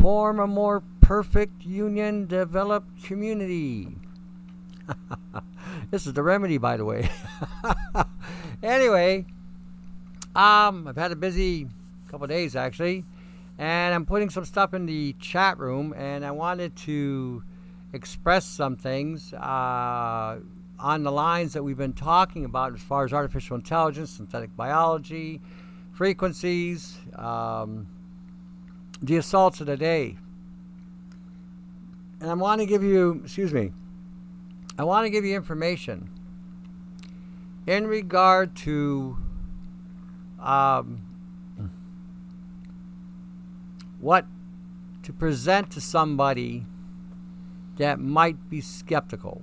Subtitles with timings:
[0.00, 3.96] form a more perfect union, develop community.
[5.90, 7.10] this is the remedy, by the way.
[8.62, 9.26] anyway,
[10.34, 11.68] um, I've had a busy
[12.08, 13.04] couple days actually,
[13.58, 17.42] and I'm putting some stuff in the chat room, and I wanted to
[17.92, 20.38] express some things uh,
[20.78, 25.40] on the lines that we've been talking about as far as artificial intelligence, synthetic biology,
[25.92, 27.86] frequencies, um,
[29.02, 30.16] the assaults of the day.
[32.20, 33.72] And I want to give you, excuse me,
[34.78, 36.08] I want to give you information
[37.66, 39.16] in regard to
[40.40, 41.02] um,
[44.00, 44.26] what
[45.02, 46.66] to present to somebody
[47.76, 49.42] that might be skeptical.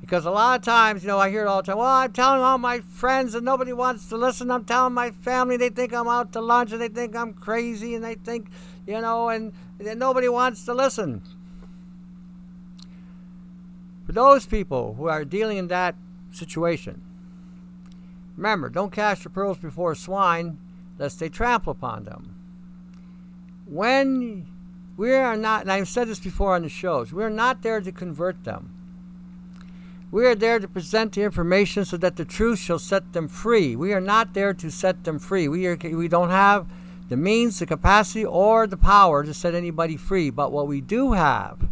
[0.00, 1.78] Because a lot of times, you know, I hear it all the time.
[1.78, 4.50] Well, I'm telling all my friends and nobody wants to listen.
[4.50, 7.94] I'm telling my family they think I'm out to lunch and they think I'm crazy
[7.94, 8.48] and they think,
[8.86, 11.22] you know, and, and nobody wants to listen.
[14.04, 15.94] For those people who are dealing in that
[16.34, 17.02] situation,
[18.36, 20.58] remember, don't cast your pearls before swine,
[20.98, 22.34] lest they trample upon them.
[23.66, 24.46] When
[24.96, 27.92] we are not, and I've said this before on the shows, we're not there to
[27.92, 28.70] convert them.
[30.10, 33.74] We are there to present the information so that the truth shall set them free.
[33.74, 35.48] We are not there to set them free.
[35.48, 36.68] We, are, we don't have
[37.08, 40.30] the means, the capacity, or the power to set anybody free.
[40.30, 41.68] But what we do have,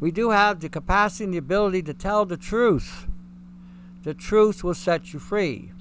[0.00, 3.06] we do have the capacity and the ability to tell the truth.
[4.02, 5.72] The truth will set you free.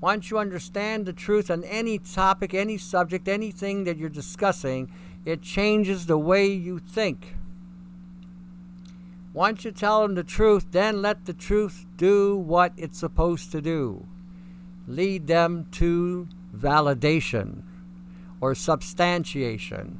[0.00, 4.90] Once you understand the truth on any topic, any subject, anything that you're discussing,
[5.24, 7.34] it changes the way you think.
[9.32, 13.60] Once you tell them the truth, then let the truth do what it's supposed to
[13.62, 14.06] do.
[14.86, 17.62] Lead them to validation
[18.40, 19.98] or substantiation.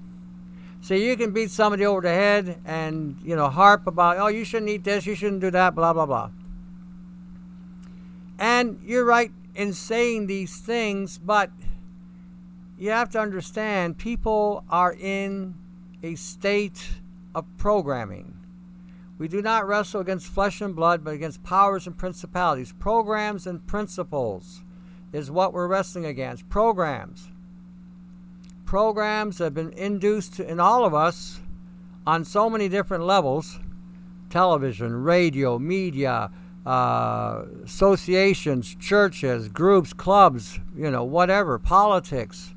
[0.83, 4.45] So you can beat somebody over the head and, you know, harp about, oh, you
[4.45, 6.31] shouldn't eat this, you shouldn't do that, blah, blah, blah.
[8.39, 11.51] And you're right in saying these things, but
[12.77, 15.55] you have to understand people are in
[16.03, 16.89] a state
[17.35, 18.37] of programming.
[19.17, 22.73] We do not wrestle against flesh and blood, but against powers and principalities.
[22.73, 24.63] Programs and principles
[25.13, 26.49] is what we're wrestling against.
[26.49, 27.31] Programs.
[28.65, 31.41] Programs have been induced in all of us
[32.07, 33.61] on so many different levels
[34.31, 36.29] television, radio, media,
[36.67, 42.55] uh, associations, churches, groups, clubs, you know, whatever, politics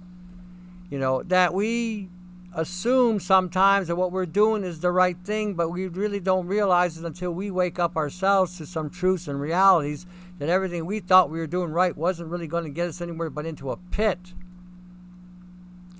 [0.90, 2.10] you know, that we
[2.54, 6.98] assume sometimes that what we're doing is the right thing, but we really don't realize
[6.98, 10.06] it until we wake up ourselves to some truths and realities
[10.40, 13.30] that everything we thought we were doing right wasn't really going to get us anywhere
[13.30, 14.34] but into a pit.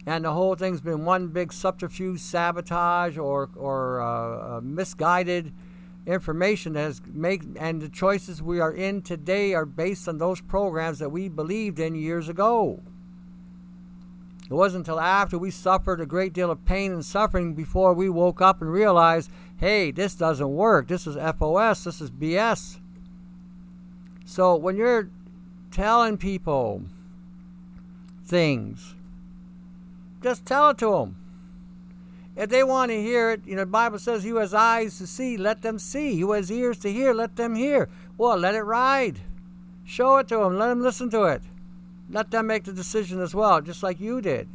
[0.06, 5.52] And the whole thing's been one big subterfuge, sabotage, or or uh, uh, misguided
[6.08, 7.58] information that has made.
[7.60, 11.80] And the choices we are in today are based on those programs that we believed
[11.80, 12.82] in years ago.
[14.50, 18.10] It wasn't until after we suffered a great deal of pain and suffering before we
[18.10, 20.88] woke up and realized, hey, this doesn't work.
[20.88, 21.84] This is FOS.
[21.84, 22.80] This is BS.
[24.24, 25.10] So when you're
[25.70, 26.84] telling people
[28.26, 28.96] things,
[30.24, 31.18] just tell it to them.
[32.38, 35.08] If they want to hear it, you know, the Bible says, "Who has eyes to
[35.08, 36.20] see, let them see.
[36.20, 39.22] Who has ears to hear, let them hear." Well, let it ride.
[39.84, 40.60] Show it to them.
[40.60, 41.42] Let them listen to it.
[42.10, 44.48] Let them make the decision as well, just like you did.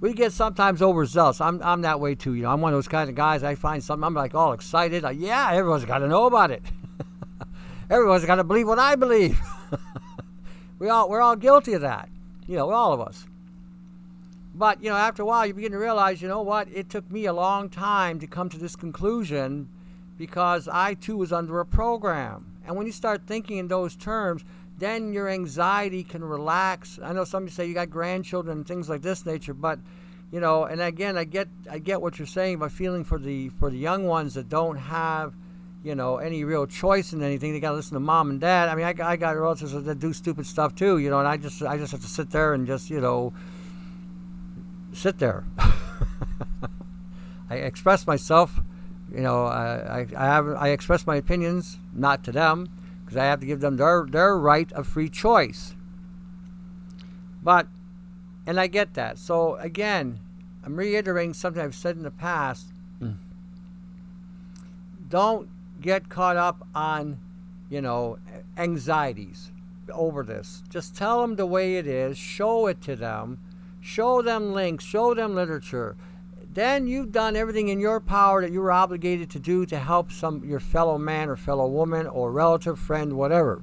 [0.00, 1.40] We get sometimes overzealous.
[1.40, 2.34] I'm, I'm that way too.
[2.34, 3.42] You know, I'm one of those kind of guys.
[3.42, 5.02] I find something, I'm like all excited.
[5.02, 6.62] Like, yeah, everyone's got to know about it.
[7.90, 9.40] everyone's got to believe what I believe.
[10.78, 12.08] we all, we're all guilty of that.
[12.46, 13.26] You know, all of us.
[14.54, 16.68] But, you know, after a while, you begin to realize, you know what?
[16.72, 19.68] It took me a long time to come to this conclusion
[20.16, 22.52] because I too was under a program.
[22.66, 24.44] And when you start thinking in those terms,
[24.78, 26.98] then your anxiety can relax.
[27.02, 29.78] I know some say you got grandchildren and things like this nature, but
[30.32, 33.50] you know, and again, I get I get what you're saying by feeling for the
[33.50, 35.32] for the young ones that don't have,
[35.84, 37.52] you know, any real choice in anything.
[37.52, 38.68] They got to listen to mom and dad.
[38.68, 41.36] I mean, I, I got relatives that do stupid stuff too, you know, and I
[41.36, 43.32] just I just have to sit there and just you know
[44.94, 45.44] sit there.
[47.50, 48.60] I express myself,
[49.12, 52.70] you know, I, I, I have I express my opinions, not to them
[53.04, 55.74] because I have to give them their, their right of free choice.
[57.42, 57.68] But,
[58.46, 59.18] and I get that.
[59.18, 60.20] So again,
[60.64, 62.68] I'm reiterating something I've said in the past.
[63.00, 63.16] Mm.
[65.08, 65.48] Don't
[65.80, 67.18] get caught up on,
[67.68, 68.18] you know,
[68.56, 69.50] anxieties
[69.92, 70.62] over this.
[70.70, 73.38] Just tell them the way it is, show it to them,
[73.84, 75.94] show them links, show them literature.
[76.50, 80.10] Then you've done everything in your power that you were obligated to do to help
[80.10, 83.62] some your fellow man or fellow woman or relative, friend, whatever.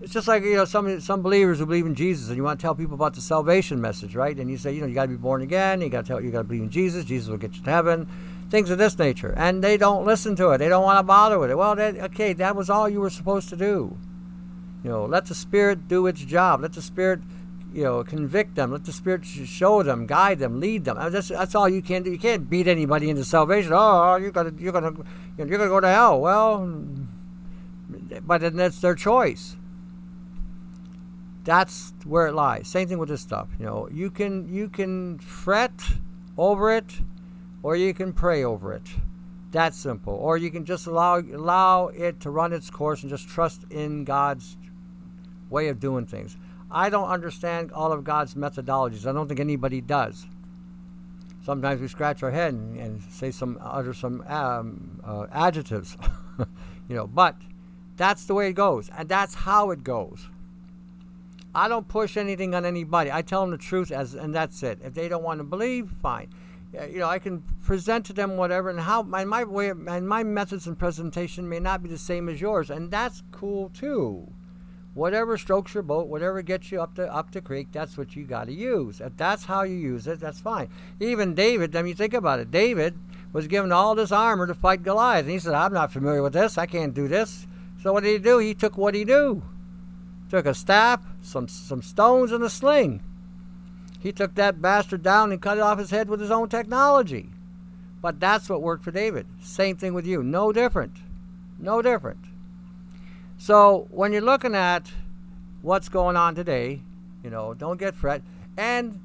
[0.00, 2.58] It's just like you know some some believers who believe in Jesus, and you want
[2.58, 4.36] to tell people about the salvation message, right?
[4.38, 5.80] And you say, you know, you got to be born again.
[5.80, 7.04] You got to tell you got to believe in Jesus.
[7.04, 8.08] Jesus will get you to heaven.
[8.50, 10.58] Things of this nature, and they don't listen to it.
[10.58, 11.56] They don't want to bother with it.
[11.56, 13.98] Well, okay, that was all you were supposed to do.
[14.84, 16.60] You know, let the Spirit do its job.
[16.60, 17.20] Let the Spirit,
[17.74, 18.70] you know, convict them.
[18.70, 20.96] Let the Spirit show them, guide them, lead them.
[20.96, 22.12] Uh, that's, that's all you can do.
[22.12, 23.72] You can't beat anybody into salvation.
[23.74, 24.92] Oh, you're gonna you're gonna
[25.36, 26.20] you're gonna go to hell.
[26.20, 27.06] Well, mm,
[28.24, 29.56] but then that's their choice.
[31.42, 32.68] That's where it lies.
[32.68, 33.48] Same thing with this stuff.
[33.58, 35.72] You know, you can you can fret
[36.38, 37.00] over it,
[37.64, 38.88] or you can pray over it.
[39.50, 40.14] That simple.
[40.14, 44.04] Or you can just allow allow it to run its course and just trust in
[44.04, 44.56] God's
[45.50, 46.36] way of doing things.
[46.74, 49.06] I don't understand all of God's methodologies.
[49.06, 50.26] I don't think anybody does.
[51.44, 55.96] Sometimes we scratch our head and, and say some utter some um, uh, adjectives,
[56.88, 57.06] you know.
[57.06, 57.36] But
[57.96, 60.28] that's the way it goes, and that's how it goes.
[61.54, 63.12] I don't push anything on anybody.
[63.12, 64.80] I tell them the truth, as and that's it.
[64.82, 66.30] If they don't want to believe, fine.
[66.72, 70.24] You know, I can present to them whatever, and how and my way and my
[70.24, 74.33] methods and presentation may not be the same as yours, and that's cool too.
[74.94, 78.24] Whatever strokes your boat, whatever gets you up the up the creek, that's what you
[78.24, 79.00] got to use.
[79.00, 80.68] If that's how you use it, that's fine.
[81.00, 82.50] Even David, I mean, think about it.
[82.50, 82.96] David
[83.32, 86.32] was given all this armor to fight Goliath, and he said, "I'm not familiar with
[86.32, 86.56] this.
[86.56, 87.46] I can't do this."
[87.82, 88.38] So what did he do?
[88.38, 89.42] He took what he knew
[90.34, 93.00] took a staff, some some stones, and a sling.
[94.00, 97.30] He took that bastard down and cut off his head with his own technology.
[98.02, 99.26] But that's what worked for David.
[99.40, 100.22] Same thing with you.
[100.22, 100.96] No different.
[101.58, 102.24] No different.
[103.44, 104.90] So when you're looking at
[105.60, 106.80] what's going on today,
[107.22, 108.22] you know, don't get fret.
[108.56, 109.02] And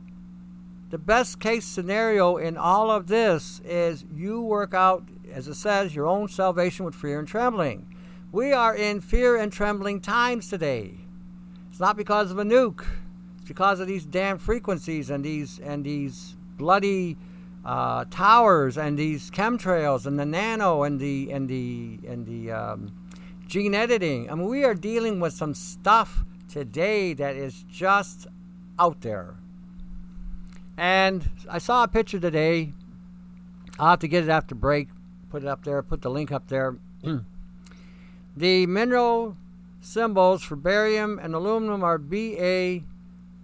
[0.92, 5.94] the best case scenario in all of this is you work out, as it says,
[5.94, 7.94] your own salvation with fear and trembling.
[8.32, 10.94] We are in fear and trembling times today.
[11.70, 12.86] It's not because of a nuke.
[13.40, 17.18] It's because of these damn frequencies and these and these bloody
[17.66, 22.94] uh, towers and these chemtrails and the nano and the and the and the um,
[23.50, 24.30] gene editing.
[24.32, 28.28] I mean, we are dealing with some stuff today that is just
[28.78, 29.36] out there.
[30.78, 32.74] And I saw a picture today.
[33.80, 34.90] I'll have to get it after break.
[35.30, 35.82] Put it up there.
[35.82, 36.78] Put the link up there.
[38.38, 39.36] the mineral
[39.82, 42.84] symbols for barium and aluminum are B A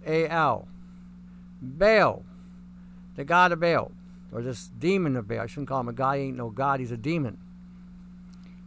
[0.06, 0.68] A L.
[1.60, 2.22] Baal,
[3.16, 3.90] the god of Baal,
[4.30, 5.40] or this demon of Baal.
[5.40, 7.38] I shouldn't call him a god, he ain't no god, he's a demon.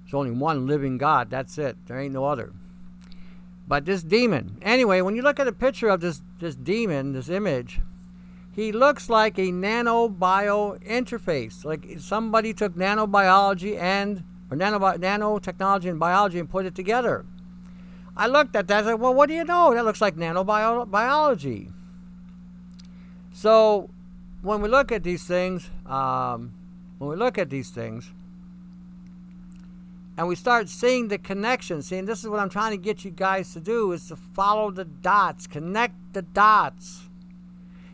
[0.10, 1.78] There's only one living God, that's it.
[1.86, 2.52] There ain't no other.
[3.68, 7.30] But this demon, anyway, when you look at a picture of this, this demon, this
[7.30, 7.80] image,
[8.52, 11.64] he looks like a nanobio interface.
[11.64, 17.24] Like somebody took nanobiology and or nanotechnology and biology and put it together.
[18.18, 18.86] I looked at that.
[18.86, 19.76] I said, well, what do you know?
[19.76, 21.72] That looks like nanobiology.
[23.32, 23.92] So
[24.42, 26.56] when we look at these things, um,
[26.98, 28.12] when we look at these things,
[30.20, 33.10] and we start seeing the connection, seeing this is what I'm trying to get you
[33.10, 37.08] guys to do is to follow the dots, connect the dots.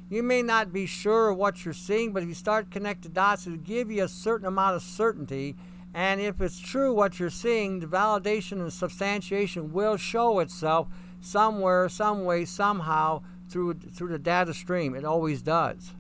[0.10, 3.46] You may not be sure what you're seeing, but if you start connect the dots,
[3.46, 5.56] it'll give you a certain amount of certainty
[5.94, 10.88] and if it's true what you're seeing, the validation and substantiation will show itself
[11.22, 14.96] somewhere, some way, somehow through through the data stream.
[14.96, 15.94] It always does.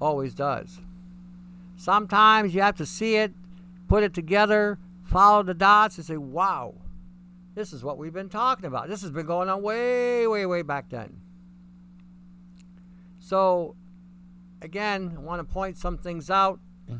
[0.00, 0.80] Always does.
[1.76, 3.34] Sometimes you have to see it,
[3.92, 6.72] put it together, follow the dots, and say, wow,
[7.54, 8.88] this is what we've been talking about.
[8.88, 11.20] This has been going on way, way, way back then.
[13.18, 13.76] So,
[14.62, 16.58] again, I want to point some things out.
[16.90, 16.96] Uh,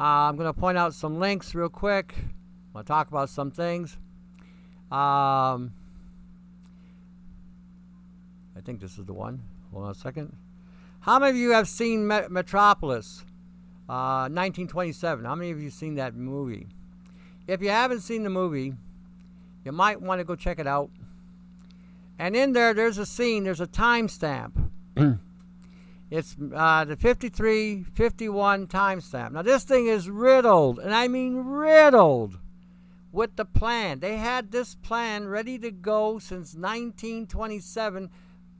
[0.00, 2.14] I'm going to point out some links real quick.
[2.16, 3.98] I'm going to talk about some things.
[4.90, 5.74] Um,
[8.56, 9.42] I think this is the one.
[9.70, 10.34] Hold on a second.
[11.00, 13.26] How many of you have seen Met- Metropolis,
[13.88, 15.24] uh, 1927?
[15.24, 16.66] How many of you seen that movie?
[17.46, 18.74] If you haven't seen the movie,
[19.64, 20.90] you might want to go check it out.
[22.18, 24.70] And in there, there's a scene, there's a timestamp.
[26.10, 29.32] It's uh, the 53 51 timestamp.
[29.32, 32.38] Now, this thing is riddled, and I mean riddled
[33.10, 33.98] with the plan.
[33.98, 38.10] They had this plan ready to go since 1927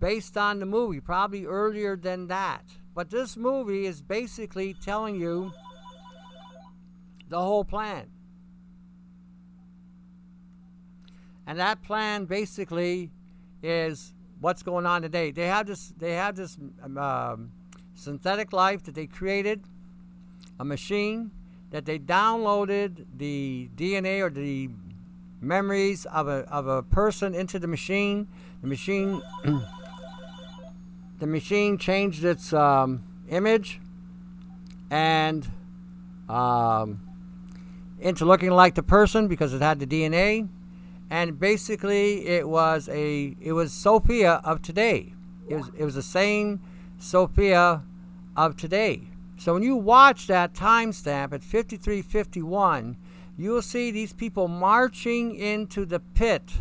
[0.01, 2.65] based on the movie, probably earlier than that.
[2.95, 5.53] But this movie is basically telling you
[7.29, 8.07] the whole plan.
[11.47, 13.11] And that plan basically
[13.63, 15.31] is what's going on today.
[15.31, 15.93] They have this.
[15.99, 16.57] They have this
[16.97, 17.53] um,
[17.95, 19.65] synthetic life that they created,
[20.59, 21.33] a machine
[21.71, 24.71] that they downloaded the DNA or the
[25.41, 28.29] memories of a of a person into the machine.
[28.63, 29.21] The machine.
[31.25, 33.81] the machine changed its um, image
[34.91, 35.49] and
[36.29, 37.01] um,
[37.99, 40.47] into looking like the person because it had the DNA
[41.09, 45.15] and basically it was a it was Sophia of today.
[45.49, 46.61] It was it was the same
[46.99, 47.83] Sophia
[48.37, 49.09] of today.
[49.39, 52.99] So when you watch that timestamp at 5351,
[53.39, 56.53] you will see these people marching into the pit,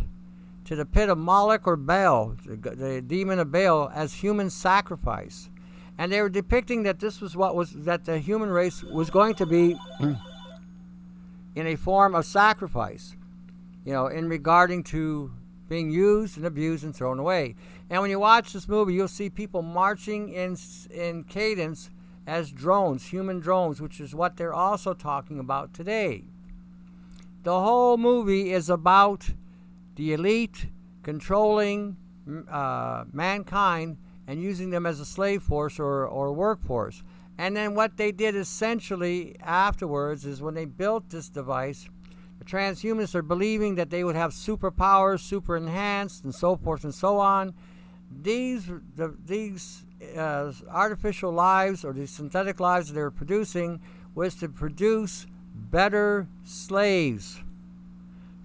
[0.65, 5.49] to the pit of Moloch or Baal, the, demon of Baal, as human sacrifice.
[5.97, 9.35] And they were depicting that this was what was that the human race was going
[9.35, 9.77] to be
[11.55, 13.15] in a form of sacrifice
[13.85, 15.31] you know, in regarding to
[15.67, 17.55] being used and abused and thrown away.
[17.89, 20.57] And when you watch this movie, you'll see people marching in
[20.91, 21.89] in cadence
[22.25, 26.23] as drones, human drones, which is what they're also talking about today.
[27.43, 29.31] The whole movie is about
[29.95, 30.67] the elite
[31.03, 31.97] controlling
[32.49, 33.97] uh, mankind
[34.27, 37.03] and using them as a slave force or, or workforce.
[37.37, 41.87] And then what they did essentially afterwards is when they built this device,
[42.39, 46.93] the transhumanists are believing that they would have superpowers, super enhanced, and so forth and
[46.93, 47.53] so on.
[48.11, 49.85] These, the, these
[50.15, 53.81] uh, artificial lives or these synthetic lives that they were producing
[54.13, 57.42] was to produce better slaves.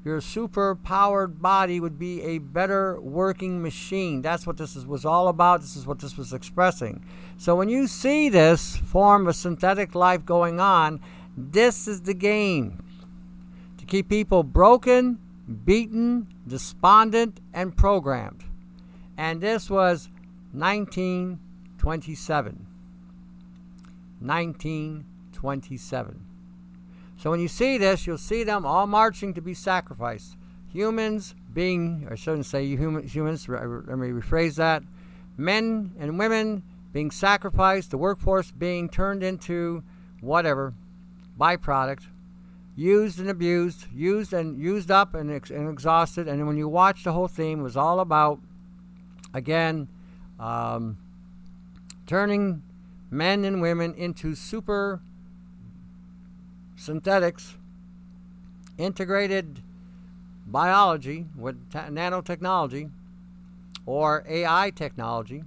[0.08, 4.22] Your super powered body would be a better working machine.
[4.22, 5.60] That's what this is, was all about.
[5.60, 7.04] This is what this was expressing.
[7.36, 11.02] So when you see this form of synthetic life going on,
[11.36, 12.82] this is the game
[13.76, 15.18] to keep people broken,
[15.66, 18.44] beaten, despondent, and programmed.
[19.18, 20.08] And this was
[20.52, 22.66] 1927.
[24.20, 26.27] 1927.
[27.18, 30.36] So when you see this, you'll see them all marching to be sacrificed.
[30.72, 34.84] Humans being, I shouldn't say human, humans, let me rephrase that.
[35.36, 39.82] Men and women being sacrificed, the workforce being turned into
[40.20, 40.74] whatever,
[41.38, 42.04] byproduct,
[42.76, 46.28] used and abused, used and used up and, ex- and exhausted.
[46.28, 48.38] And when you watch the whole theme, it was all about,
[49.34, 49.88] again,
[50.38, 50.98] um,
[52.06, 52.62] turning
[53.10, 55.00] men and women into super
[56.78, 57.56] synthetics,
[58.78, 59.60] integrated
[60.46, 62.90] biology with t- nanotechnology
[63.84, 65.42] or AI technology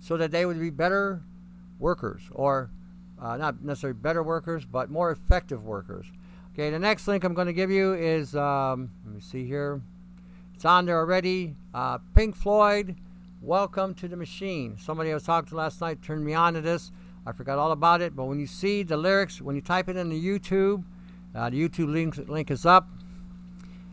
[0.00, 1.22] so that they would be better
[1.78, 2.70] workers or
[3.20, 6.06] uh, not necessarily better workers, but more effective workers.
[6.54, 9.82] Okay, the next link I'm going to give you is, um, let me see here.
[10.54, 11.54] It's on there already.
[11.74, 12.96] Uh, Pink Floyd,
[13.42, 14.76] Welcome to the Machine.
[14.78, 16.92] Somebody I was talking to last night turned me on to this.
[17.26, 19.96] I forgot all about it, but when you see the lyrics, when you type it
[19.96, 20.84] into YouTube,
[21.34, 22.88] uh, the YouTube link, link is up,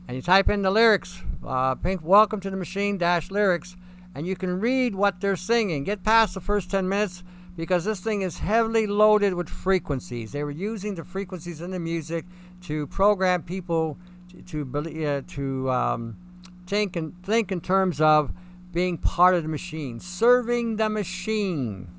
[0.07, 3.75] and you type in the lyrics, uh, Pink Welcome to the Machine dash lyrics,
[4.15, 5.83] and you can read what they're singing.
[5.83, 7.23] Get past the first 10 minutes
[7.57, 10.31] because this thing is heavily loaded with frequencies.
[10.31, 12.25] They were using the frequencies in the music
[12.61, 13.97] to program people
[14.29, 16.17] to to, uh, to um,
[16.65, 18.31] think and think in terms of
[18.71, 21.89] being part of the machine, serving the machine.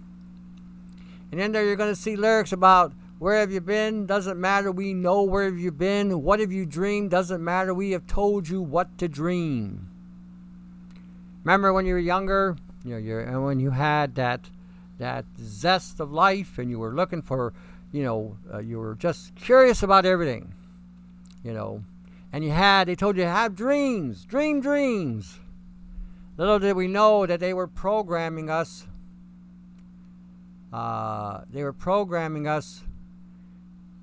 [1.31, 4.07] And in there, you're going to see lyrics about where have you been?
[4.07, 4.71] Doesn't matter.
[4.71, 6.23] We know where have you been.
[6.23, 7.11] What have you dreamed?
[7.11, 7.75] Doesn't matter.
[7.75, 9.91] We have told you what to dream.
[11.45, 14.51] Remember when you were younger, you know, you're, and when you had that
[14.99, 17.53] that zest of life, and you were looking for
[17.93, 20.55] you know, uh, you were just curious about everything,
[21.43, 21.85] you know,
[22.33, 25.39] and you had, they told you have dreams, dream dreams.
[26.37, 28.87] Little did we know that they were programming us,
[30.73, 32.83] uh, they were programming us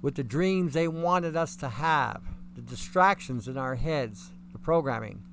[0.01, 2.21] with the dreams they wanted us to have,
[2.55, 5.23] the distractions in our heads, the programming.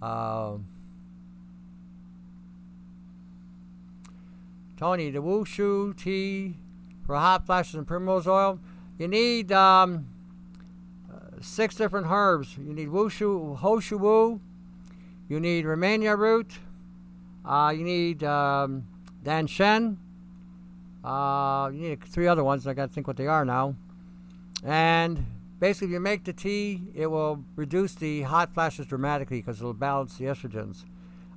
[0.00, 0.56] Uh,
[4.76, 6.54] Tony, the Wushu tea
[7.06, 8.58] for hot flashes and primrose oil.
[8.98, 10.06] You need um,
[11.10, 12.56] uh, six different herbs.
[12.58, 14.40] You need wushu, hoshu wu.
[15.28, 16.58] You need Rehmannia root.
[17.44, 18.86] Uh, you need um,
[19.24, 19.96] danshen.
[21.06, 22.66] Uh, you need three other ones.
[22.66, 23.76] I got to think what they are now.
[24.64, 25.24] And
[25.60, 29.72] basically, if you make the tea, it will reduce the hot flashes dramatically because it'll
[29.72, 30.84] balance the estrogens.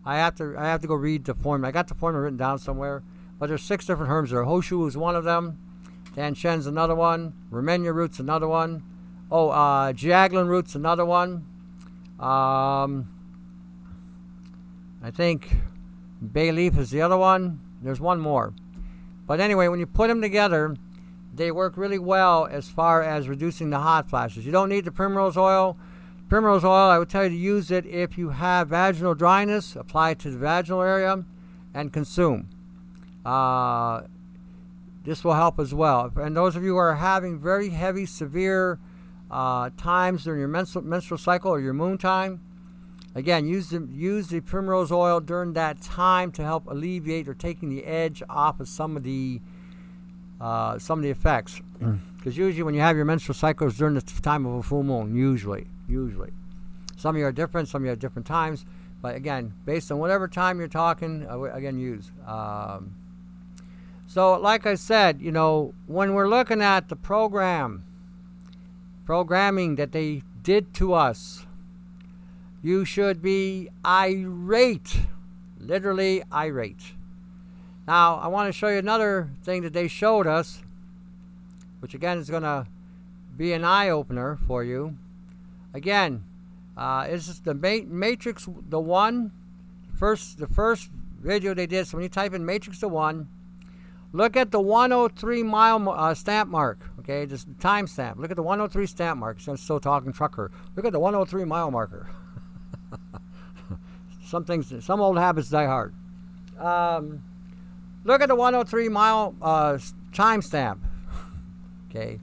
[0.03, 1.69] I have to I have to go read the formula.
[1.69, 3.03] I got the formula written down somewhere,
[3.37, 4.43] but there's six different herbs there.
[4.43, 5.59] Hoshu is one of them.
[6.15, 7.33] Danshen's another one.
[7.51, 8.81] Rehmannia root's another one.
[9.31, 11.45] Oh, uh, Jiaglin root's another one.
[12.19, 13.07] Um,
[15.03, 15.57] I think
[16.33, 17.59] bay leaf is the other one.
[17.83, 18.53] There's one more.
[19.29, 20.75] But anyway, when you put them together,
[21.31, 24.43] they work really well as far as reducing the hot flashes.
[24.43, 25.77] You don't need the primrose oil.
[26.29, 29.75] Primrose oil, I would tell you to use it if you have vaginal dryness.
[29.75, 31.25] Apply it to the vaginal area
[31.75, 32.49] and consume.
[33.23, 34.01] Uh,
[35.05, 36.11] this will help as well.
[36.15, 38.79] And those of you who are having very heavy, severe
[39.29, 42.41] uh, times during your menstrual, menstrual cycle or your moon time,
[43.19, 47.69] again, use the, use the primrose oil during that time to help alleviate or taking
[47.69, 49.41] the edge off of some of the
[50.41, 51.61] uh, some of the effects.
[52.17, 55.15] Because usually when you have your menstrual cycles during the time of a full moon,
[55.15, 56.31] usually, usually.
[56.95, 58.65] Some of you are different, some of you are different times.
[59.01, 62.11] But again, based on whatever time you're talking, uh, again, use.
[62.27, 62.95] Um,
[64.07, 67.85] so, like I said, you know, when we're looking at the program,
[69.05, 71.45] programming that they did to us,
[72.61, 74.97] you should be irate,
[75.57, 76.93] literally irate.
[77.87, 80.61] Now, I want to show you another thing that they showed us,
[81.79, 82.67] which again is going to
[83.35, 84.97] be an eye opener for you.
[85.73, 86.23] Again,
[86.77, 89.31] uh, this is the Matrix the one,
[89.97, 91.87] first the first video they did.
[91.87, 93.27] So when you type in Matrix the one,
[94.11, 96.79] Look at the 103 mile uh, stamp mark.
[96.99, 98.17] Okay, just time stamp.
[98.17, 99.37] Look at the 103 stamp mark.
[99.47, 100.49] I'm still talking trucker.
[100.75, 102.09] Look at the 103 mile marker.
[104.29, 105.93] some things, some old habits die hard.
[106.57, 107.23] Um,
[108.03, 109.77] look at the 103 mile uh,
[110.13, 110.83] time stamp.
[111.89, 112.19] okay,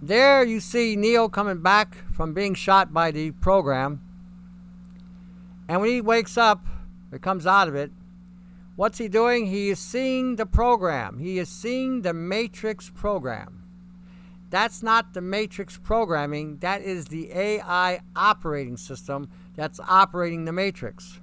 [0.00, 4.00] there you see Neo coming back from being shot by the program,
[5.68, 6.66] and when he wakes up,
[7.12, 7.90] it comes out of it
[8.74, 9.46] What's he doing?
[9.46, 11.18] He is seeing the program.
[11.18, 13.64] He is seeing the matrix program.
[14.48, 21.20] That's not the matrix programming, that is the AI operating system that's operating the matrix.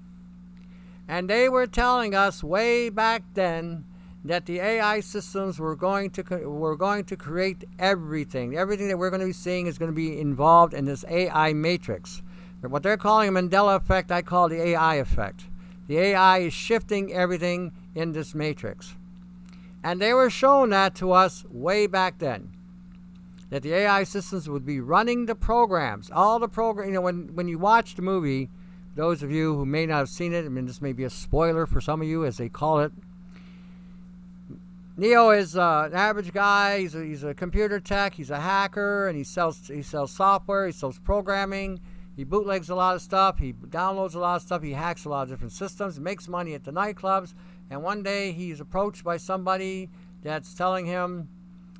[1.10, 3.84] And they were telling us way back then
[4.24, 8.56] that the AI systems were going to were going to create everything.
[8.56, 11.52] Everything that we're going to be seeing is going to be involved in this AI
[11.54, 12.22] matrix.
[12.62, 15.46] What they're calling a Mandela effect, I call the AI effect.
[15.88, 18.96] The AI is shifting everything in this matrix.
[19.84, 22.54] And they were showing that to us way back then.
[23.50, 26.12] That the AI systems would be running the programs.
[26.12, 28.50] All the program, you know, when, when you watch the movie,
[29.00, 31.10] those of you who may not have seen it, I mean, this may be a
[31.10, 32.92] spoiler for some of you, as they call it.
[34.98, 36.80] Neo is uh, an average guy.
[36.80, 38.16] He's a, he's a computer tech.
[38.16, 40.66] He's a hacker, and he sells he sells software.
[40.66, 41.80] He sells programming.
[42.18, 43.40] He bootlegs a lot of stuff.
[43.40, 44.62] He downloads a lot of stuff.
[44.62, 45.96] He hacks a lot of different systems.
[45.96, 47.34] He Makes money at the nightclubs.
[47.70, 49.90] And one day he's approached by somebody
[50.22, 51.30] that's telling him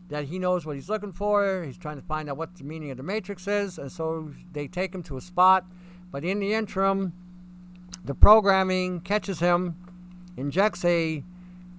[0.08, 1.64] that he knows what he's looking for.
[1.64, 3.78] He's trying to find out what the meaning of the matrix is.
[3.78, 5.66] And so they take him to a spot.
[6.12, 7.14] But in the interim,
[8.04, 9.76] the programming catches him,
[10.38, 11.24] injects a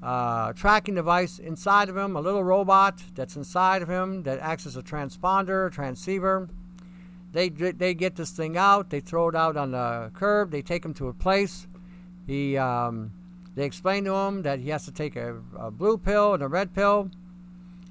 [0.02, 4.66] uh, tracking device inside of him, a little robot that's inside of him that acts
[4.66, 6.48] as a transponder, transceiver
[7.32, 8.90] they they get this thing out.
[8.90, 10.50] They throw it out on the curb.
[10.50, 11.66] They take him to a place.
[12.26, 13.12] He um,
[13.54, 16.48] they explain to him that he has to take a, a blue pill and a
[16.48, 17.10] red pill.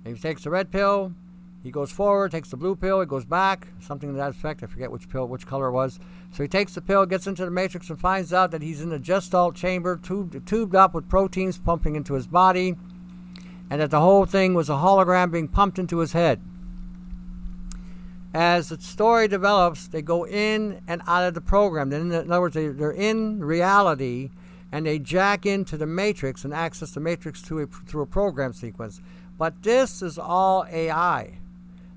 [0.03, 1.13] And he takes the red pill.
[1.61, 3.01] He goes forward, takes the blue pill.
[3.01, 4.63] He goes back, something to that effect.
[4.63, 5.99] I forget which pill, which color it was.
[6.31, 8.91] So he takes the pill, gets into the matrix, and finds out that he's in
[8.93, 12.77] a gestalt chamber, tubed, tubed up with proteins pumping into his body,
[13.69, 16.41] and that the whole thing was a hologram being pumped into his head
[18.33, 21.91] as the story develops, they go in and out of the program.
[21.91, 24.29] In other words, they, are in reality
[24.71, 29.01] and they jack into the matrix and access the matrix a, through a program sequence.
[29.37, 31.39] But this is all AI.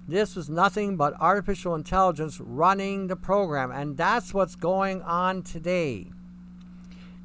[0.07, 6.09] This was nothing but artificial intelligence running the program, and that's what's going on today.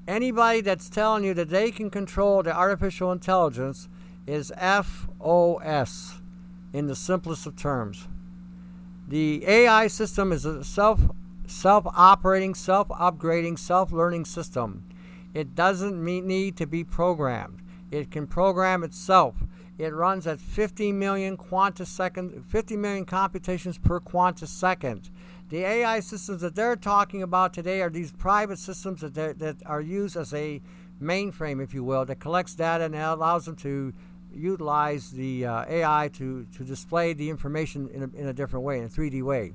[0.07, 3.89] Anybody that's telling you that they can control the artificial intelligence
[4.25, 6.21] is FOS
[6.71, 8.07] in the simplest of terms.
[9.07, 11.01] The AI system is a self
[11.47, 14.83] self operating, self upgrading, self learning system.
[15.33, 17.59] It doesn't need to be programmed.
[17.91, 19.35] It can program itself.
[19.77, 25.09] It runs at 50 million quantisecond, 50 million computations per quantisecond.
[25.49, 29.81] The AI systems that they're talking about today are these private systems that, that are
[29.81, 30.61] used as a
[31.01, 33.93] mainframe, if you will, that collects data and allows them to
[34.33, 38.79] utilize the uh, AI to, to display the information in a, in a different way,
[38.79, 39.53] in a 3D way.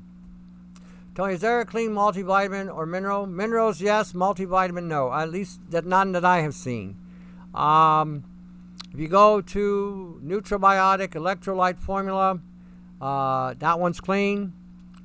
[1.15, 3.27] Tony, is there a clean multivitamin or mineral?
[3.27, 4.13] Minerals, yes.
[4.13, 5.13] Multivitamin, no.
[5.13, 6.97] At least that none that I have seen.
[7.55, 8.25] Um,
[8.93, 12.41] if you go to NutriBiotic electrolyte formula,
[13.01, 14.53] uh, that one's clean.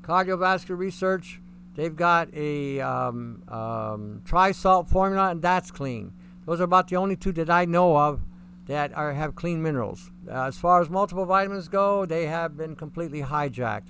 [0.01, 1.39] Cardiovascular research,
[1.75, 6.11] they've got a um, um, tri-salt formula, and that's clean.
[6.45, 8.21] Those are about the only two that I know of
[8.67, 10.11] that are, have clean minerals.
[10.29, 13.87] Uh, as far as multiple vitamins go, they have been completely hijacked.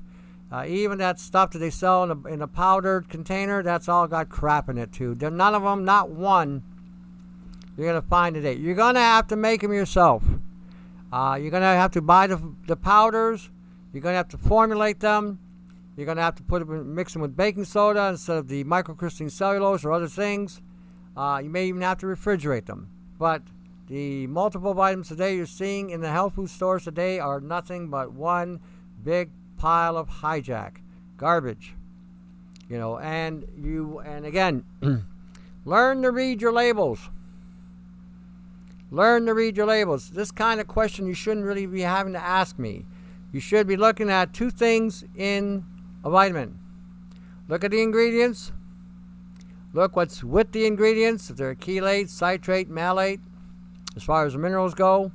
[0.51, 4.07] Uh, even that stuff that they sell in a, in a powdered container, that's all
[4.07, 5.15] got crap in it too.
[5.19, 6.63] None of them, not one,
[7.77, 8.53] you're going to find today.
[8.53, 10.23] You're going to have to make them yourself.
[11.13, 13.49] Uh, you're going to have to buy the, the powders.
[13.93, 15.39] You're going to have to formulate them.
[15.95, 18.63] You're going to have to put them, mix them with baking soda instead of the
[18.63, 20.59] microcrystalline cellulose or other things.
[21.15, 22.89] Uh, you may even have to refrigerate them.
[23.17, 23.43] But
[23.87, 28.11] the multiple vitamins today you're seeing in the health food stores today are nothing but
[28.11, 28.59] one
[29.03, 30.77] big pile of hijack,
[31.15, 31.73] garbage.
[32.69, 34.65] You know, and you and again,
[35.65, 37.09] learn to read your labels.
[38.89, 40.11] Learn to read your labels.
[40.11, 42.85] This kind of question you shouldn't really be having to ask me.
[43.31, 45.65] You should be looking at two things in
[46.03, 46.59] a vitamin.
[47.47, 48.51] Look at the ingredients.
[49.73, 53.19] Look what's with the ingredients, if they're chelate, citrate, malate,
[53.95, 55.11] as far as the minerals go.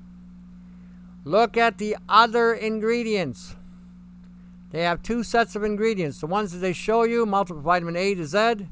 [1.25, 3.57] Look at the other ingredients.
[4.71, 6.21] They have two sets of ingredients.
[6.21, 8.69] The ones that they show you, multiple vitamin A to Z,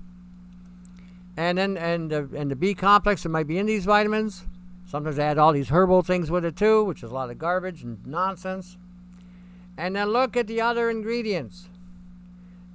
[1.36, 4.44] and then and the, and the B complex that might be in these vitamins.
[4.90, 7.38] Sometimes they add all these herbal things with it too, which is a lot of
[7.38, 8.76] garbage and nonsense.
[9.76, 11.68] And then look at the other ingredients.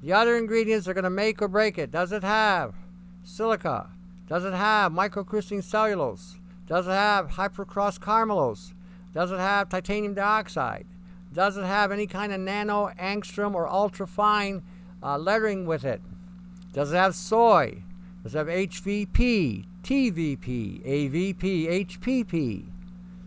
[0.01, 1.91] The other ingredients are going to make or break it.
[1.91, 2.73] Does it have
[3.23, 3.89] silica?
[4.29, 6.37] Does it have microcrystalline cellulose?
[6.67, 8.73] Does it have hypercross carmelose?
[9.13, 10.85] Does it have titanium dioxide?
[11.33, 14.63] Does it have any kind of nano, angstrom, or ultra fine
[15.05, 16.01] uh, lettering with it.
[16.73, 17.83] Does it have soy?
[18.23, 22.65] Does it have HVP, TVP, AVP, HPP?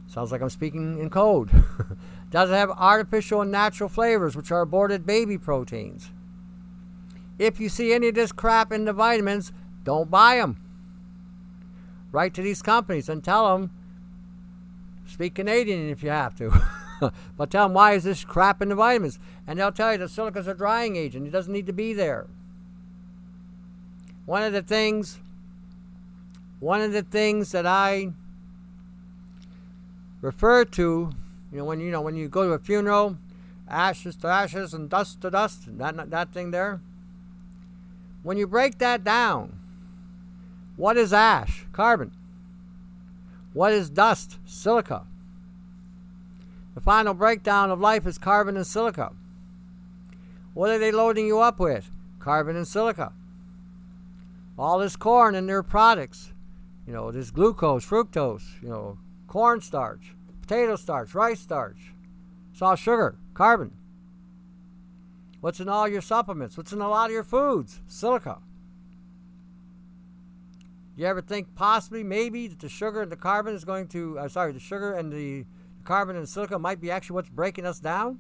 [0.09, 1.51] Sounds like I'm speaking in code.
[2.31, 6.11] Does it have artificial and natural flavors, which are aborted baby proteins?
[7.38, 9.53] If you see any of this crap in the vitamins,
[9.85, 10.57] don't buy them.
[12.11, 13.71] Write to these companies and tell them,
[15.07, 16.53] speak Canadian if you have to.
[17.37, 20.09] but tell them why is this crap in the vitamins, and they'll tell you the
[20.09, 21.25] silica's a drying agent.
[21.25, 22.27] It doesn't need to be there.
[24.27, 25.21] One of the things,
[26.61, 28.12] one of the things that I
[30.21, 31.12] refer to,
[31.53, 33.18] you know, when you know when you go to a funeral,
[33.68, 36.81] ashes to ashes and dust to dust, that that thing there.
[38.23, 39.59] When you break that down,
[40.77, 41.66] what is ash?
[41.73, 42.12] Carbon.
[43.53, 44.38] What is dust?
[44.44, 45.05] Silica.
[46.75, 49.12] The final breakdown of life is carbon and silica.
[50.55, 51.90] What are they loading you up with?
[52.21, 53.12] Carbon and silica.
[54.59, 56.33] All this corn and their products.
[56.88, 58.96] You know, this glucose, fructose, you know,
[59.27, 61.92] cornstarch, potato starch, rice starch.
[62.51, 63.72] It's all sugar, carbon.
[65.42, 66.57] What's in all your supplements?
[66.57, 67.83] What's in a lot of your foods?
[67.88, 68.38] Silica.
[70.96, 74.29] You ever think possibly, maybe, that the sugar and the carbon is going to, uh,
[74.29, 75.44] sorry, the sugar and the
[75.85, 78.18] carbon and silica might be actually what's breaking us down?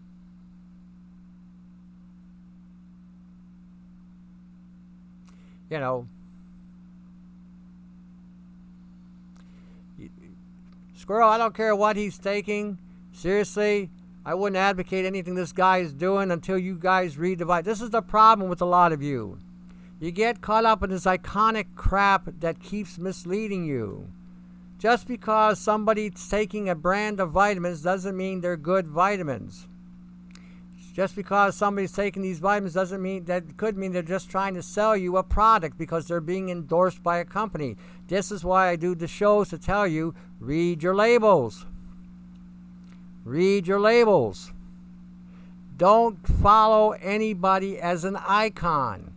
[5.70, 6.08] You know,
[11.08, 12.76] Squirrel, I don't care what he's taking.
[13.12, 13.88] Seriously,
[14.26, 17.64] I wouldn't advocate anything this guy is doing until you guys read the Bible.
[17.64, 19.38] This is the problem with a lot of you.
[20.00, 24.12] You get caught up in this iconic crap that keeps misleading you.
[24.78, 29.66] Just because somebody's taking a brand of vitamins doesn't mean they're good vitamins.
[30.98, 34.64] Just because somebody's taking these vitamins doesn't mean that could mean they're just trying to
[34.64, 37.76] sell you a product because they're being endorsed by a company.
[38.08, 41.66] This is why I do the shows to tell you read your labels.
[43.24, 44.50] Read your labels.
[45.76, 49.14] Don't follow anybody as an icon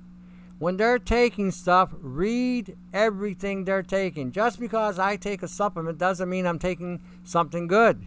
[0.59, 4.31] when they're taking stuff, read everything they're taking.
[4.31, 8.05] Just because I take a supplement doesn't mean I'm taking something good.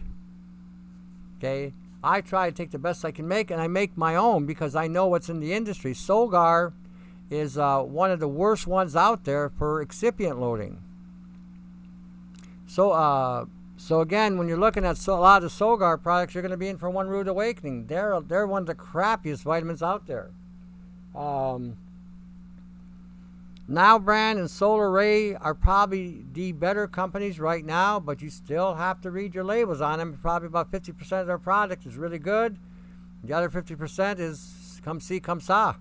[1.39, 1.73] Okay?
[2.05, 4.75] I try to take the best I can make, and I make my own because
[4.75, 5.93] I know what's in the industry.
[5.93, 6.73] Solgar
[7.31, 10.83] is uh, one of the worst ones out there for excipient loading.
[12.67, 16.43] So, uh, so again, when you're looking at so, a lot of Solgar products, you're
[16.43, 17.87] going to be in for one rude awakening.
[17.87, 20.29] They're they're one of the crappiest vitamins out there.
[21.15, 21.77] Um,
[23.67, 29.01] Now Brand and Solaray are probably the better companies right now, but you still have
[29.01, 30.19] to read your labels on them.
[30.21, 32.57] Probably about 50% of their product is really good.
[33.23, 35.75] The other 50% is come see, come saw.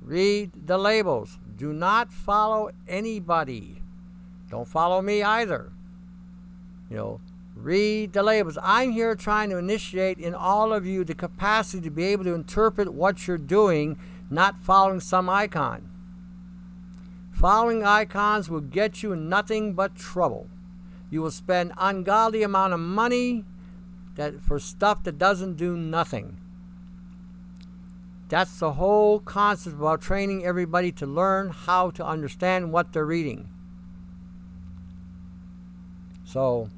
[0.00, 1.38] Read the labels.
[1.54, 3.82] Do not follow anybody.
[4.48, 5.70] Don't follow me either.
[6.88, 7.20] You know,
[7.54, 8.56] read the labels.
[8.62, 12.34] I'm here trying to initiate in all of you the capacity to be able to
[12.34, 13.98] interpret what you're doing,
[14.30, 15.90] not following some icon.
[17.36, 20.48] Following icons will get you nothing but trouble.
[21.10, 23.44] You will spend ungodly amount of money
[24.14, 26.38] that for stuff that doesn't do nothing.
[28.30, 33.50] That's the whole concept about training everybody to learn how to understand what they're reading.
[36.24, 36.70] So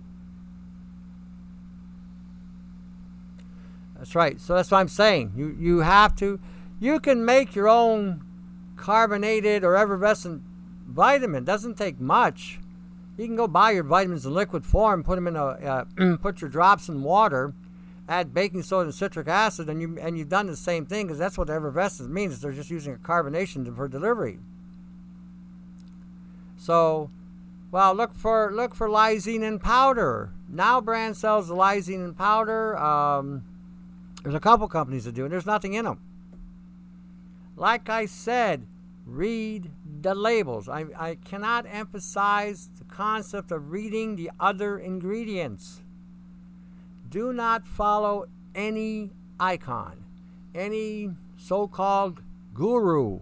[3.96, 4.40] that's right.
[4.40, 5.34] So that's what I'm saying.
[5.36, 6.40] You you have to
[6.80, 8.24] you can make your own
[8.76, 10.42] carbonated or effervescent
[10.88, 11.42] vitamin.
[11.42, 12.58] It doesn't take much.
[13.16, 16.40] You can go buy your vitamins in liquid form, put them in a uh, put
[16.40, 17.52] your drops in water,
[18.08, 21.18] add baking soda and citric acid, and you and you've done the same thing because
[21.18, 22.40] that's what effervescence means.
[22.40, 24.38] They're just using a carbonation for delivery.
[26.56, 27.10] So,
[27.70, 30.30] well, look for look for lysine in powder.
[30.48, 32.78] Now, brand sells lysine in powder.
[32.78, 33.44] Um,
[34.22, 36.00] there's a couple companies that do, and there's nothing in them.
[37.56, 38.66] Like I said,
[39.08, 39.70] read
[40.02, 40.68] the labels.
[40.68, 45.80] I, I cannot emphasize the concept of reading the other ingredients.
[47.08, 50.04] Do not follow any icon,
[50.54, 52.20] any so called
[52.52, 53.20] guru.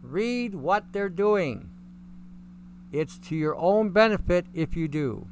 [0.00, 1.70] Read what they're doing.
[2.92, 5.26] It's to your own benefit if you do.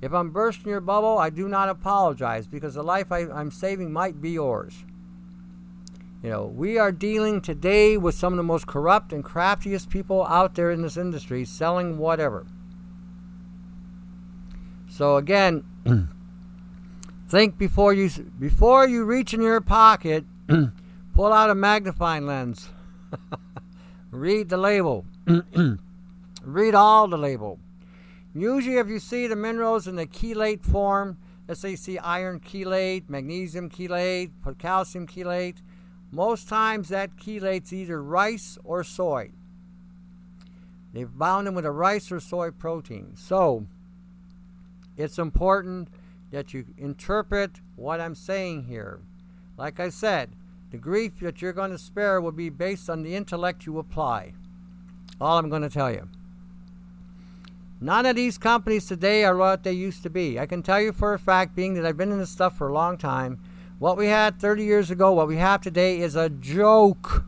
[0.00, 3.92] If I'm bursting your bubble, I do not apologize because the life I, I'm saving
[3.92, 4.84] might be yours.
[6.26, 10.26] You know, we are dealing today with some of the most corrupt and craftiest people
[10.26, 12.44] out there in this industry selling whatever.
[14.90, 15.62] So again,
[17.28, 18.10] think before you
[18.40, 20.24] before you reach in your pocket,
[21.14, 22.70] pull out a magnifying lens.
[24.10, 25.04] Read the label.
[26.42, 27.60] Read all the label.
[28.34, 32.40] Usually if you see the minerals in the chelate form, let's say you see iron
[32.40, 35.58] chelate, magnesium chelate, calcium chelate,
[36.10, 39.30] most times that chelate's either rice or soy.
[40.92, 43.12] They've bound them with a rice or soy protein.
[43.16, 43.66] So
[44.96, 45.88] it's important
[46.30, 49.00] that you interpret what I'm saying here.
[49.58, 50.30] Like I said,
[50.70, 54.32] the grief that you're going to spare will be based on the intellect you apply.
[55.20, 56.08] All I'm going to tell you.
[57.80, 60.40] None of these companies today are what they used to be.
[60.40, 62.68] I can tell you for a fact, being that I've been in this stuff for
[62.68, 63.38] a long time,
[63.78, 67.24] what we had 30 years ago, what we have today is a joke.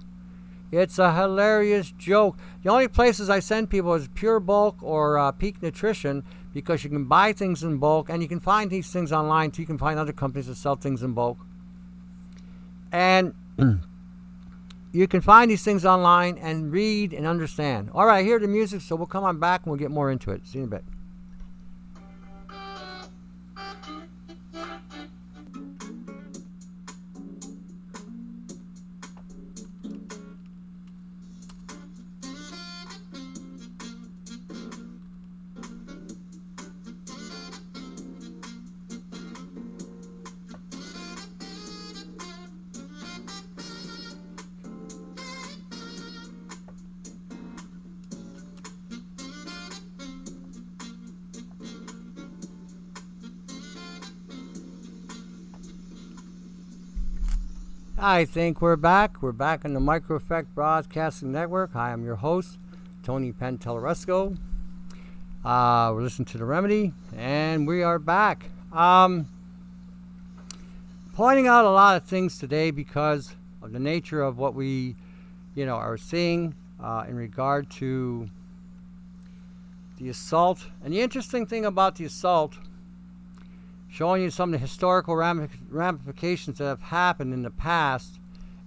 [0.71, 2.39] It's a hilarious joke.
[2.63, 7.05] The only places I send people is PureBulk or uh, Peak Nutrition because you can
[7.05, 9.63] buy things in bulk and you can find these things online too.
[9.63, 11.39] You can find other companies that sell things in bulk.
[12.93, 13.35] And
[14.93, 17.91] you can find these things online and read and understand.
[17.95, 20.31] All right, hear the music, so we'll come on back and we'll get more into
[20.31, 20.47] it.
[20.47, 20.85] See you in a bit.
[58.19, 59.23] I think we're back.
[59.23, 61.75] We're back on the Micro Effect Broadcasting Network.
[61.75, 62.59] Hi, I am your host,
[63.05, 64.37] Tony Pantalleresco.
[65.45, 68.51] Uh, we're listening to The Remedy, and we are back.
[68.73, 69.29] Um,
[71.15, 74.97] pointing out a lot of things today because of the nature of what we,
[75.55, 78.29] you know, are seeing uh, in regard to
[79.99, 80.67] the assault.
[80.83, 82.57] And the interesting thing about the assault
[83.89, 88.19] showing you some of the historical ramifications that have happened in the past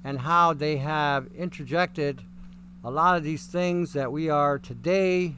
[0.03, 2.23] and how they have interjected
[2.83, 5.35] a lot of these things that we are today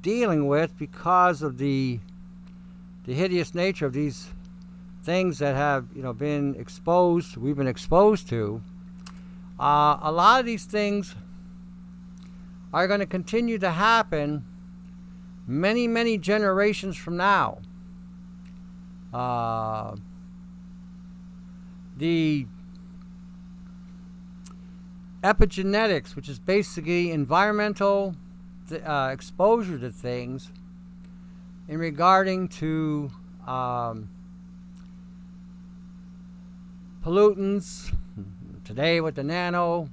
[0.00, 2.00] dealing with because of the
[3.04, 4.28] the hideous nature of these
[5.02, 8.62] things that have you know been exposed we've been exposed to.
[9.60, 11.14] Uh, a lot of these things
[12.72, 14.44] are going to continue to happen
[15.46, 17.58] many many generations from now
[19.12, 19.96] uh,
[21.96, 22.46] the
[25.22, 28.14] epigenetics, which is basically environmental
[28.84, 30.50] uh, exposure to things
[31.66, 33.10] in regarding to
[33.46, 34.08] um,
[37.04, 37.94] pollutants,
[38.64, 39.88] today with the nano,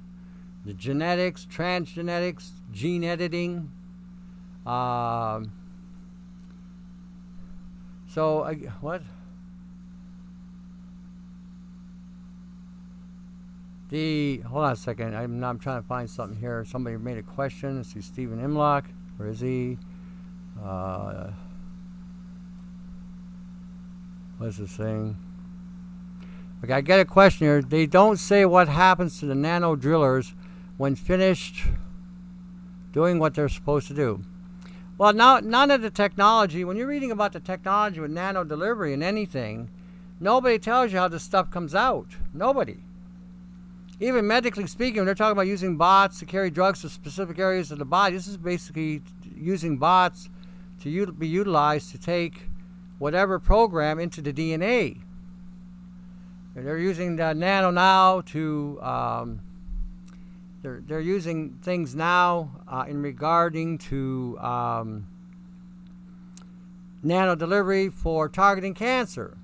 [0.64, 3.70] the genetics, transgenetics, gene editing.
[4.66, 5.52] Um,
[8.16, 9.02] so, uh, what?
[13.90, 15.14] The hold on a second.
[15.14, 16.64] I'm, I'm trying to find something here.
[16.64, 17.76] Somebody made a question.
[17.76, 18.84] Let's see, Stephen Imlock.
[19.18, 19.76] Where is he?
[20.64, 21.32] Uh,
[24.38, 25.18] what's this thing?
[26.64, 27.60] Okay, I get a question here.
[27.60, 30.32] They don't say what happens to the nano drillers
[30.78, 31.66] when finished
[32.94, 34.24] doing what they're supposed to do.
[34.98, 36.64] Well, now none of the technology.
[36.64, 39.68] When you're reading about the technology with nano delivery and anything,
[40.20, 42.16] nobody tells you how this stuff comes out.
[42.32, 42.78] Nobody
[43.98, 47.70] even medically speaking, when they're talking about using bots to carry drugs to specific areas
[47.70, 49.02] of the body, this is basically
[49.34, 50.28] using bots
[50.82, 52.48] to u- be utilized to take
[52.98, 55.00] whatever program into the DNA.
[56.54, 58.78] And they're using the nano now to.
[58.82, 59.40] Um,
[60.66, 65.06] they're, they're using things now uh, in regarding to um,
[67.04, 69.38] nano delivery for targeting cancer.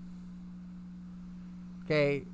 [1.84, 2.24] Okay,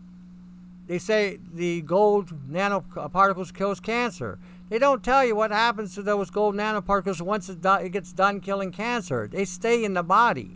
[0.87, 4.38] they say the gold nanoparticles kills cancer.
[4.70, 8.14] They don't tell you what happens to those gold nanoparticles once it, do, it gets
[8.14, 9.29] done killing cancer.
[9.31, 10.53] They stay in the body.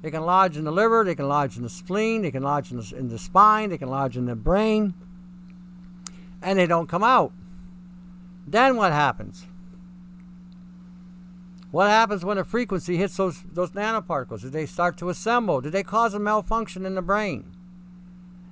[0.00, 2.70] They can lodge in the liver, they can lodge in the spleen, they can lodge
[2.70, 4.94] in the, in the spine, they can lodge in the brain,
[6.40, 7.32] and they don't come out.
[8.46, 9.46] Then what happens?
[11.70, 14.42] What happens when a frequency hits those, those nanoparticles?
[14.42, 15.60] Do they start to assemble?
[15.60, 17.52] Do they cause a malfunction in the brain?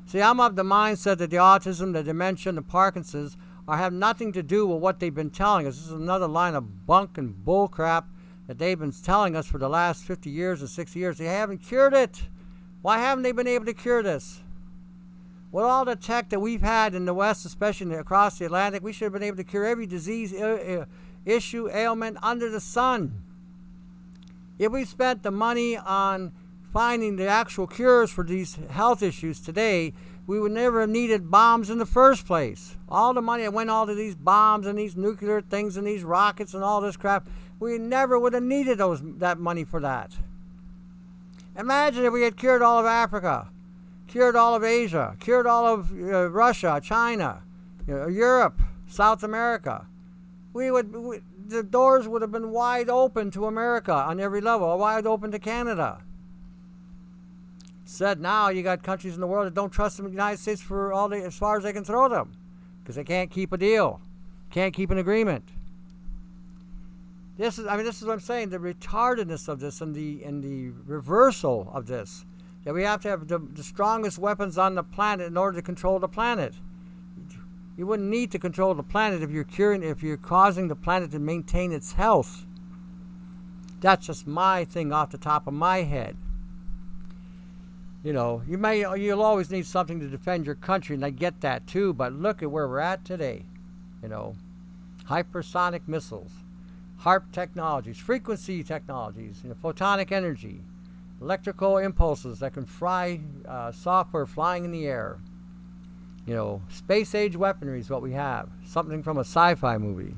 [0.06, 3.92] See, I'm of the mindset that the autism, the dementia, and the Parkinson's are have
[3.92, 5.76] nothing to do with what they've been telling us.
[5.76, 8.04] This is another line of bunk and bullcrap
[8.46, 11.16] that they've been telling us for the last 50 years or 60 years.
[11.16, 12.28] They haven't cured it.
[12.82, 14.43] Why haven't they been able to cure this?
[15.54, 18.92] With all the tech that we've had in the West, especially across the Atlantic, we
[18.92, 20.34] should have been able to cure every disease,
[21.24, 23.22] issue, ailment under the sun.
[24.58, 26.32] If we spent the money on
[26.72, 29.92] finding the actual cures for these health issues today,
[30.26, 32.76] we would never have needed bombs in the first place.
[32.88, 36.02] All the money that went all to these bombs and these nuclear things and these
[36.02, 37.28] rockets and all this crap,
[37.60, 40.16] we never would have needed those that money for that.
[41.56, 43.50] Imagine if we had cured all of Africa,
[44.14, 47.42] cured all of Asia, cured all of uh, Russia, China,
[47.84, 49.88] you know, Europe, South America.
[50.52, 54.78] We would we, the doors would have been wide open to America on every level,
[54.78, 56.04] wide open to Canada
[57.84, 60.92] said now you got countries in the world that don't trust the United States for
[60.92, 62.30] all the, as far as they can throw them
[62.82, 64.00] because they can't keep a deal,
[64.48, 65.50] can't keep an agreement.
[67.36, 70.22] This is, I mean, this is what I'm saying: the retardedness of this and the
[70.22, 72.24] and the reversal of this.
[72.64, 75.62] That we have to have the, the strongest weapons on the planet in order to
[75.62, 76.54] control the planet.
[77.76, 81.10] You wouldn't need to control the planet if you're curing, if you're causing the planet
[81.10, 82.46] to maintain its health.
[83.80, 86.16] That's just my thing off the top of my head
[88.04, 91.40] you know, you may you'll always need something to defend your country, and I get
[91.40, 91.94] that too.
[91.94, 93.46] But look at where we're at today.
[94.02, 94.36] You know,
[95.08, 96.32] hypersonic missiles,
[97.00, 100.60] HAARP technologies, frequency technologies, you know, photonic energy,
[101.20, 105.18] electrical impulses that can fly uh, software flying in the air.
[106.26, 108.48] You know, space age weaponry is what we have.
[108.64, 110.14] Something from a sci-fi movie.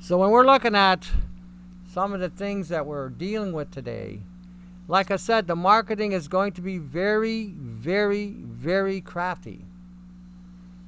[0.00, 1.10] So when we're looking at
[1.92, 4.20] some of the things that we're dealing with today
[4.88, 9.66] like I said, the marketing is going to be very, very, very crafty.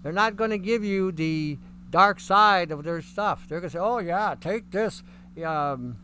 [0.02, 1.58] They're not going to give you the
[1.90, 3.46] dark side of their stuff.
[3.46, 5.02] They're going to say, "Oh yeah, take this."
[5.44, 5.98] Um,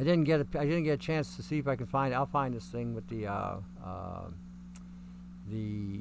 [0.00, 2.14] I didn't get a, I didn't get a chance to see if I can find.
[2.14, 4.22] I'll find this thing with the uh, uh,
[5.46, 6.00] the.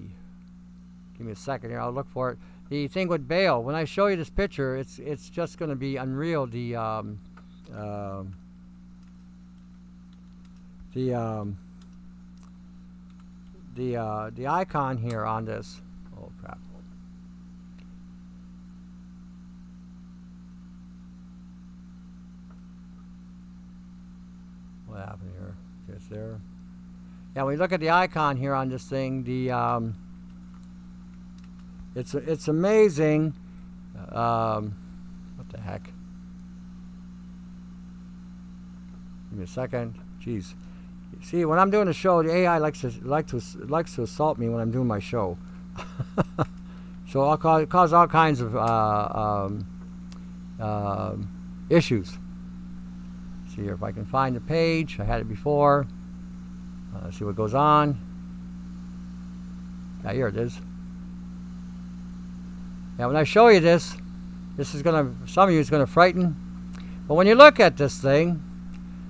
[1.18, 1.82] Give me a second here.
[1.82, 2.38] I'll look for it.
[2.70, 3.62] The thing with Bale.
[3.62, 6.48] When I show you this picture, it's it's just going to be unreal.
[6.48, 7.20] The um,
[7.76, 8.24] uh,
[10.94, 11.58] the um,
[13.76, 15.82] the uh, the icon here on this.
[16.18, 16.58] Oh crap!
[25.00, 25.56] What happened here?
[25.96, 26.42] It's there.
[27.34, 29.24] Yeah, we look at the icon here on this thing.
[29.24, 29.96] The um,
[31.96, 33.34] it's it's amazing.
[34.12, 34.76] Um,
[35.38, 35.84] what the heck?
[39.30, 39.96] Give me a second.
[40.22, 40.54] Jeez.
[41.22, 44.38] See, when I'm doing a show, the AI likes to likes to likes to assault
[44.38, 45.38] me when I'm doing my show.
[47.12, 49.10] So it'll cause, cause all kinds of uh,
[49.50, 49.66] um,
[50.60, 51.16] uh,
[51.68, 52.19] issues.
[53.60, 55.02] See here if I can find the page.
[55.02, 55.86] I had it before.
[56.96, 58.00] Uh, see what goes on.
[60.06, 60.58] Yeah, here it is.
[62.98, 63.98] Now, when I show you this,
[64.56, 66.38] this is going to, some of you is going to frighten.
[67.06, 68.42] But when you look at this thing,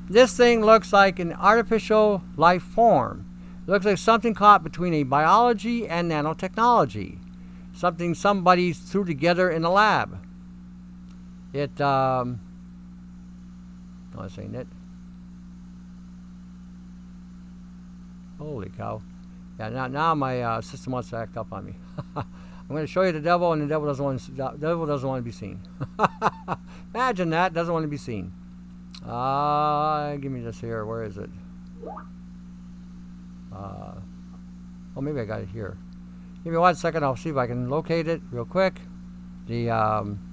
[0.09, 3.25] this thing looks like an artificial life form.
[3.67, 7.19] It looks like something caught between a biology and nanotechnology.
[7.75, 10.17] Something somebody threw together in a lab.
[11.53, 12.41] It, um,
[14.23, 14.67] this ain't it.
[18.37, 19.01] Holy cow.
[19.59, 21.73] Yeah, now, now my uh, system wants to act up on me.
[22.15, 25.07] I'm going to show you the devil, and the devil doesn't want to, devil doesn't
[25.07, 25.59] want to be seen.
[26.93, 28.31] Imagine that doesn't want to be seen.
[29.05, 30.85] Uh, give me this here.
[30.85, 31.29] Where is it?
[33.51, 33.95] Uh,
[34.95, 35.77] oh, maybe I got it here.
[36.43, 37.03] Give me one second.
[37.03, 38.75] I'll see if I can locate it real quick.
[39.47, 40.28] The um,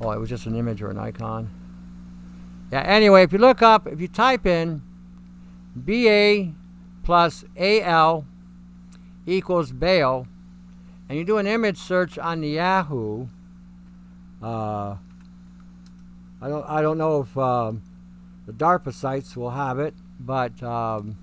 [0.00, 1.50] oh, it was just an image or an icon.
[2.72, 2.82] Yeah.
[2.82, 4.82] Anyway, if you look up, if you type in
[5.74, 6.52] BA
[7.02, 8.24] plus AL
[9.26, 10.26] equals Baal,
[11.08, 13.26] and you do an image search on the Yahoo,
[14.42, 14.96] uh,
[16.40, 17.82] I don't I don't know if um,
[18.46, 21.18] the DARPA sites will have it, but um,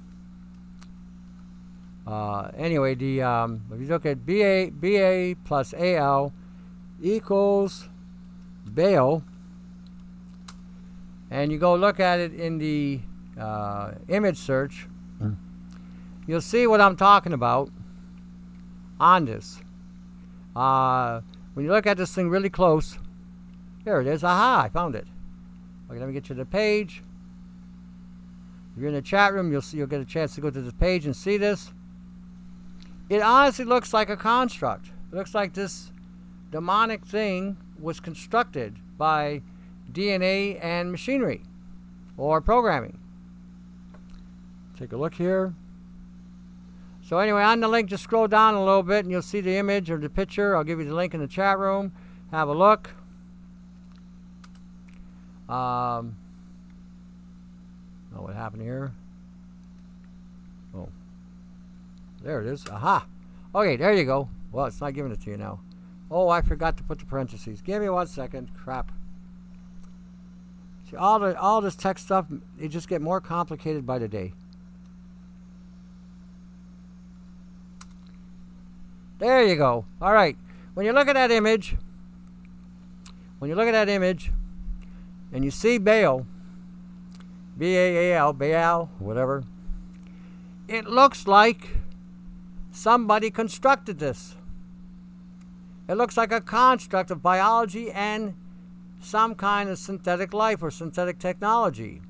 [2.05, 6.33] uh, anyway, the um, if you look at BA BA plus AL
[7.01, 7.89] equals
[8.77, 9.23] Baal,
[11.31, 12.99] and you go look at it in the
[13.39, 14.87] uh, image search,
[15.19, 15.35] mm.
[16.27, 17.71] you'll see what I'm talking about
[18.99, 19.59] on this.
[20.55, 21.21] Uh,
[21.55, 22.99] when you look at this thing really close,
[23.83, 24.23] there it is.
[24.23, 25.07] Aha, I found it.
[25.89, 27.01] Okay, let me get you to the page.
[28.75, 30.61] If you're in the chat room, you'll see you'll get a chance to go to
[30.61, 31.73] this page and see this.
[33.09, 34.91] It honestly looks like a construct.
[35.11, 35.91] It looks like this
[36.51, 39.41] demonic thing was constructed by
[39.91, 41.43] DNA and machinery
[42.17, 42.99] or programming.
[44.77, 45.53] Take a look here.
[47.03, 49.55] So anyway, on the link, just scroll down a little bit and you'll see the
[49.55, 50.55] image or the picture.
[50.55, 51.93] I'll give you the link in the chat room.
[52.31, 52.91] Have a look.
[55.47, 56.17] Um,
[58.13, 58.91] oh, what happened here?
[60.75, 60.89] Oh,
[62.21, 62.67] there it is.
[62.67, 63.05] Aha.
[63.55, 64.27] Okay, there you go.
[64.51, 65.61] Well, it's not giving it to you now.
[66.09, 67.61] Oh, I forgot to put the parentheses.
[67.61, 68.49] Give me one second.
[68.55, 68.91] Crap.
[70.89, 72.27] See, all the all this text stuff,
[72.59, 74.33] it just get more complicated by the day.
[79.19, 79.85] There you go.
[80.01, 80.37] All right.
[80.75, 81.75] When you look at that image,
[83.39, 84.31] when you look at that image,
[85.33, 86.25] and you see Baal,
[87.57, 89.43] B A A L, Baal, whatever,
[90.67, 91.77] it looks like
[92.71, 94.35] somebody constructed this.
[95.87, 98.35] It looks like a construct of biology and
[98.99, 102.01] some kind of synthetic life or synthetic technology.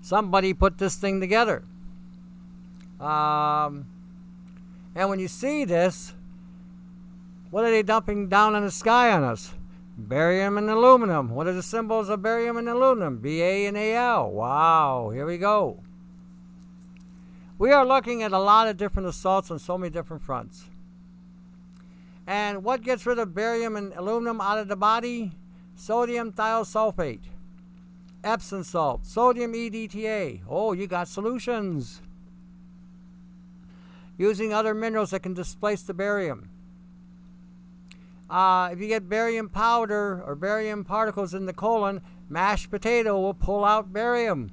[0.00, 1.64] Somebody put this thing together.
[3.00, 3.86] Um,
[4.94, 6.14] and when you see this,
[7.50, 9.54] what are they dumping down in the sky on us?
[9.96, 11.30] Barium and aluminum.
[11.30, 13.18] What are the symbols of barium and aluminum?
[13.18, 14.30] Ba and Al.
[14.30, 15.80] Wow, here we go.
[17.58, 20.66] We are looking at a lot of different assaults on so many different fronts.
[22.28, 25.32] And what gets rid of barium and aluminum out of the body?
[25.74, 27.22] Sodium thiosulfate,
[28.22, 30.42] Epsom salt, sodium EDTA.
[30.46, 32.02] Oh, you got solutions
[34.18, 36.50] using other minerals that can displace the barium.
[38.28, 43.32] Uh, if you get barium powder or barium particles in the colon, mashed potato will
[43.32, 44.50] pull out barium.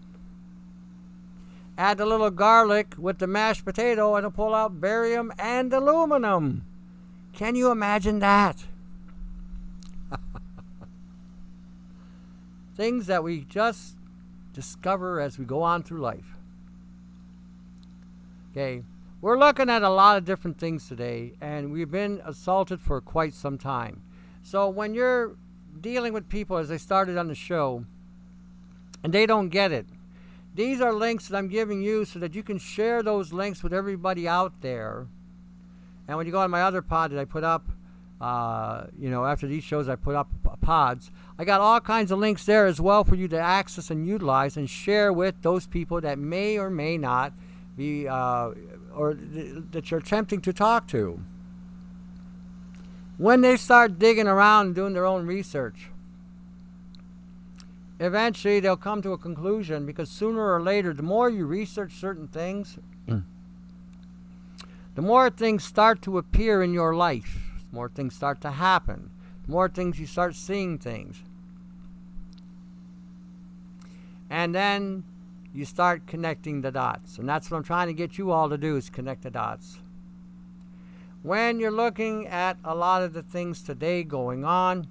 [1.77, 6.63] Add a little garlic with the mashed potato and it'll pull out barium and aluminum.
[7.35, 8.63] Can you imagine that?
[12.77, 13.97] Things that we just
[14.53, 16.37] discover as we go on through life.
[18.51, 18.83] Okay.
[19.19, 23.33] We're looking at a lot of different things today, and we've been assaulted for quite
[23.33, 24.01] some time.
[24.41, 25.35] So when you're
[25.81, 27.85] dealing with people, as I started on the show,
[29.03, 29.87] and they don't get it,
[30.53, 33.73] these are links that I'm giving you so that you can share those links with
[33.73, 35.07] everybody out there.
[36.07, 37.67] And when you go on my other pod that I put up,
[38.21, 40.29] uh, you know, after these shows, I put up
[40.61, 41.11] pods.
[41.37, 44.55] I got all kinds of links there as well for you to access and utilize
[44.55, 47.33] and share with those people that may or may not
[47.75, 48.51] be uh,
[48.93, 51.21] or th- that you're attempting to talk to.
[53.17, 55.89] When they start digging around and doing their own research,
[57.99, 62.27] eventually they'll come to a conclusion because sooner or later, the more you research certain
[62.27, 62.77] things,
[64.95, 67.39] the more things start to appear in your life,
[67.69, 69.11] the more things start to happen,
[69.45, 71.21] the more things you start seeing things.
[74.29, 75.03] And then
[75.53, 77.17] you start connecting the dots.
[77.17, 79.79] And that's what I'm trying to get you all to do is connect the dots.
[81.23, 84.87] When you're looking at a lot of the things today going on,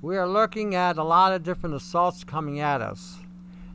[0.00, 3.18] we are looking at a lot of different assaults coming at us.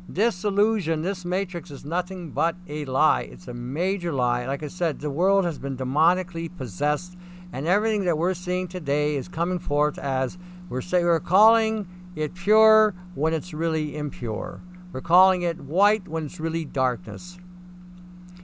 [0.08, 3.22] This illusion, this matrix is nothing but a lie.
[3.22, 4.46] It's a major lie.
[4.46, 7.16] Like I said, the world has been demonically possessed,
[7.54, 10.38] and everything that we're seeing today is coming forth as
[10.68, 11.88] we're saying we're calling
[12.18, 14.62] it pure when it's really impure.
[14.92, 17.38] We're calling it white when it's really darkness.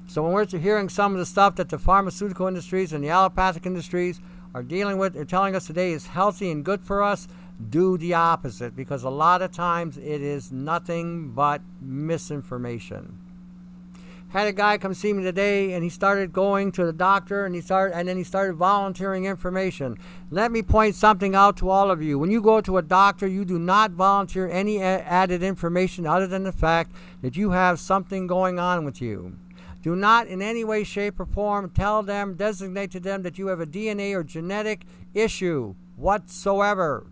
[0.08, 3.66] So when we're hearing some of the stuff that the pharmaceutical industries and the allopathic
[3.66, 4.22] industries
[4.56, 7.28] are dealing with, they're telling us today is healthy and good for us
[7.68, 13.20] do the opposite because a lot of times it is nothing but misinformation.
[14.30, 17.56] Had a guy come see me today and he started going to the doctor and
[17.56, 19.98] he started and then he started volunteering information.
[20.30, 22.20] Let me point something out to all of you.
[22.20, 26.44] When you go to a doctor, you do not volunteer any added information other than
[26.44, 26.92] the fact
[27.24, 29.36] that you have something going on with you.
[29.82, 33.48] Do not in any way, shape, or form tell them, designate to them that you
[33.48, 34.86] have a DNA or genetic
[35.16, 37.08] issue whatsoever.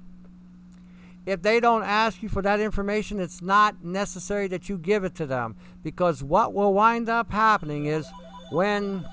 [1.27, 5.13] If they don't ask you for that information, it's not necessary that you give it
[5.15, 5.57] to them.
[5.83, 8.07] Because what will wind up happening is
[8.49, 9.05] when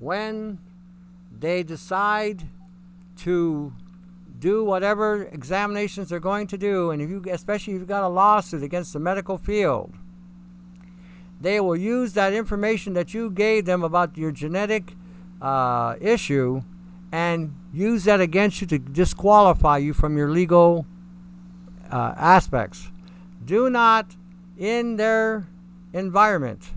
[0.00, 0.58] when
[1.30, 2.48] they decide
[3.18, 3.72] to
[4.40, 8.08] do whatever examinations they're going to do, and if you, especially if you've got a
[8.08, 9.94] lawsuit against the medical field,
[11.40, 14.96] they will use that information that you gave them about your genetic
[15.40, 16.62] uh, issue
[17.12, 20.84] and use that against you to disqualify you from your legal
[21.90, 22.90] uh, aspects.
[23.44, 24.16] Do not,
[24.58, 25.46] in their
[25.92, 26.70] environment,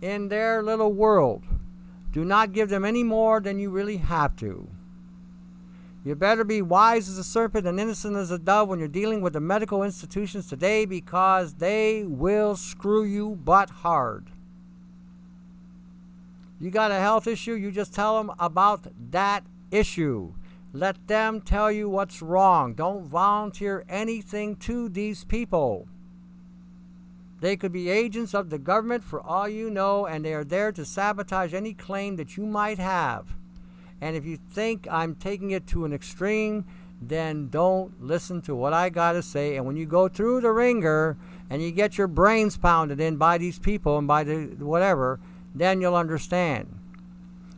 [0.00, 1.44] in their little world,
[2.12, 4.68] do not give them any more than you really have to.
[6.04, 9.20] You better be wise as a serpent and innocent as a dove when you're dealing
[9.20, 14.30] with the medical institutions today because they will screw you butt hard.
[16.60, 20.32] You got a health issue, you just tell them about that issue.
[20.76, 22.74] Let them tell you what's wrong.
[22.74, 25.88] Don't volunteer anything to these people.
[27.40, 30.72] They could be agents of the government for all you know, and they are there
[30.72, 33.36] to sabotage any claim that you might have.
[34.02, 36.66] And if you think I'm taking it to an extreme,
[37.00, 39.56] then don't listen to what I got to say.
[39.56, 41.16] And when you go through the wringer
[41.48, 45.20] and you get your brains pounded in by these people and by the whatever,
[45.54, 46.80] then you'll understand.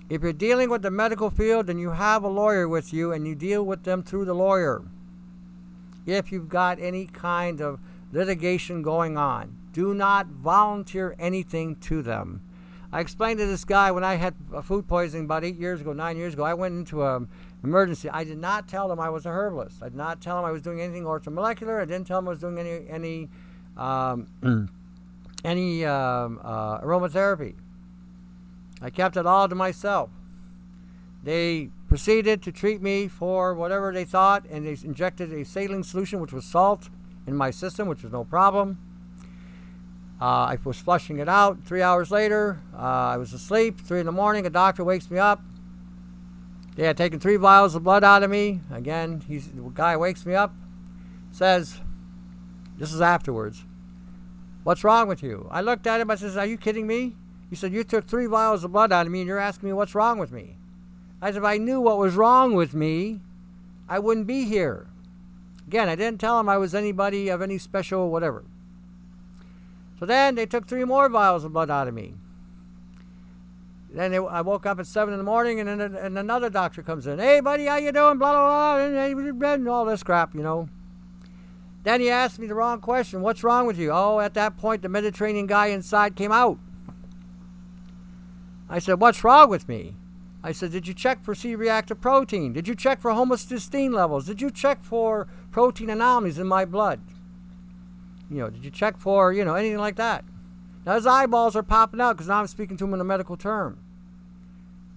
[0.08, 3.26] If you're dealing with the medical field, then you have a lawyer with you and
[3.26, 4.82] you deal with them through the lawyer.
[6.06, 7.78] If you've got any kind of
[8.10, 12.40] litigation going on, do not volunteer anything to them.
[12.90, 15.92] I explained to this guy when I had a food poisoning about eight years ago,
[15.92, 17.28] nine years ago, I went into an
[17.62, 18.08] emergency.
[18.08, 19.82] I did not tell them I was a herbalist.
[19.82, 21.82] I did not tell them I was doing anything orthomolecular.
[21.82, 23.28] I didn't tell them I was doing any any
[23.76, 24.70] um,
[25.44, 27.56] any um, uh, aromatherapy.
[28.80, 30.10] I kept it all to myself.
[31.22, 36.20] They proceeded to treat me for whatever they thought, and they injected a saline solution,
[36.20, 36.90] which was salt,
[37.28, 38.78] in my system, which was no problem.
[40.20, 41.62] Uh, I was flushing it out.
[41.64, 43.80] Three hours later, uh, I was asleep.
[43.80, 45.42] Three in the morning, a doctor wakes me up.
[46.74, 48.60] They had taken three vials of blood out of me.
[48.70, 50.54] Again, he's, the guy wakes me up,
[51.30, 51.80] says,
[52.78, 53.64] This is afterwards.
[54.64, 55.48] What's wrong with you?
[55.50, 56.10] I looked at him.
[56.10, 57.16] I says, Are you kidding me?
[57.50, 59.72] He said, You took three vials of blood out of me and you're asking me
[59.72, 60.56] what's wrong with me.
[61.20, 63.20] I said, If I knew what was wrong with me,
[63.88, 64.86] I wouldn't be here.
[65.66, 68.44] Again, I didn't tell him I was anybody of any special whatever.
[69.98, 72.14] So then they took three more vials of blood out of me.
[73.90, 76.82] Then they, I woke up at seven in the morning, and then and another doctor
[76.82, 77.18] comes in.
[77.18, 78.18] Hey, buddy, how you doing?
[78.18, 80.68] Blah blah blah, and, and all this crap, you know.
[81.84, 83.22] Then he asked me the wrong question.
[83.22, 83.90] What's wrong with you?
[83.90, 86.58] Oh, at that point, the Mediterranean guy inside came out.
[88.68, 89.94] I said, What's wrong with me?
[90.42, 92.52] I said, Did you check for C reactive protein?
[92.52, 94.26] Did you check for homocysteine levels?
[94.26, 97.00] Did you check for protein anomalies in my blood?
[98.30, 100.24] You know, did you check for, you know, anything like that?
[100.84, 103.36] Now his eyeballs are popping out because now I'm speaking to him in a medical
[103.36, 103.78] term.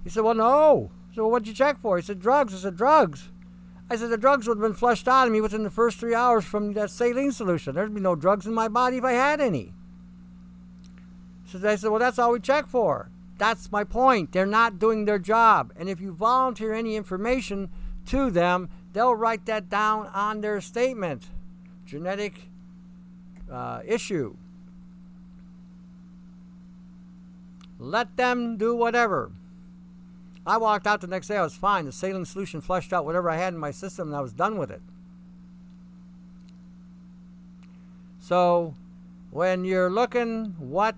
[0.03, 0.91] He said, Well, no.
[1.13, 1.97] So what'd you check for?
[1.97, 2.53] He said, Drugs.
[2.53, 3.29] I said, Drugs.
[3.89, 6.15] I said, The drugs would have been flushed out of me within the first three
[6.15, 7.75] hours from that saline solution.
[7.75, 9.73] There'd be no drugs in my body if I had any.
[11.45, 13.09] So I said, Well, that's all we check for.
[13.41, 14.33] That's my point.
[14.33, 15.73] They're not doing their job.
[15.75, 17.71] And if you volunteer any information
[18.05, 21.23] to them, they'll write that down on their statement.
[21.83, 22.51] Genetic
[23.51, 24.35] uh, issue.
[27.79, 29.31] Let them do whatever.
[30.45, 31.85] I walked out the next day, I was fine.
[31.85, 34.59] The saline solution flushed out whatever I had in my system, and I was done
[34.59, 34.83] with it.
[38.19, 38.75] So,
[39.31, 40.95] when you're looking what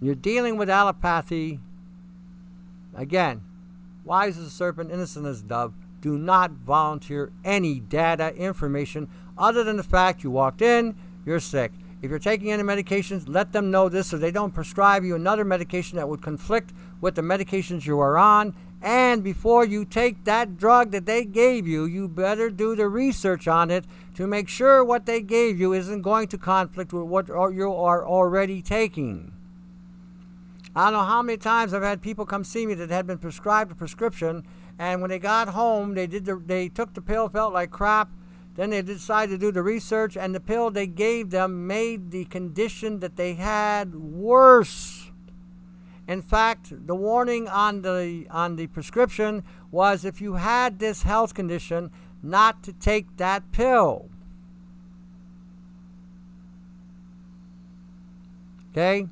[0.00, 1.60] you're dealing with allopathy,
[2.94, 3.42] again,
[4.04, 9.64] wise as a serpent, innocent as a dove, do not volunteer any data, information, other
[9.64, 11.72] than the fact you walked in, you're sick.
[12.02, 15.44] If you're taking any medications, let them know this so they don't prescribe you another
[15.44, 18.54] medication that would conflict with the medications you are on.
[18.82, 23.48] And before you take that drug that they gave you, you better do the research
[23.48, 23.86] on it
[24.16, 28.06] to make sure what they gave you isn't going to conflict with what you are
[28.06, 29.32] already taking.
[30.76, 33.18] I don't know how many times I've had people come see me that had been
[33.18, 34.44] prescribed a prescription,
[34.78, 38.10] and when they got home, they did the, they took the pill, felt like crap,
[38.56, 42.24] then they decided to do the research, and the pill they gave them made the
[42.24, 45.10] condition that they had worse.
[46.06, 51.34] In fact, the warning on the on the prescription was if you had this health
[51.34, 51.90] condition,
[52.22, 54.10] not to take that pill.
[58.72, 59.08] Okay?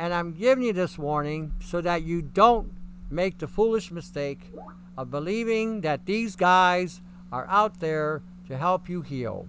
[0.00, 2.72] And I'm giving you this warning so that you don't
[3.10, 4.50] make the foolish mistake
[4.96, 9.46] of believing that these guys are out there to help you heal.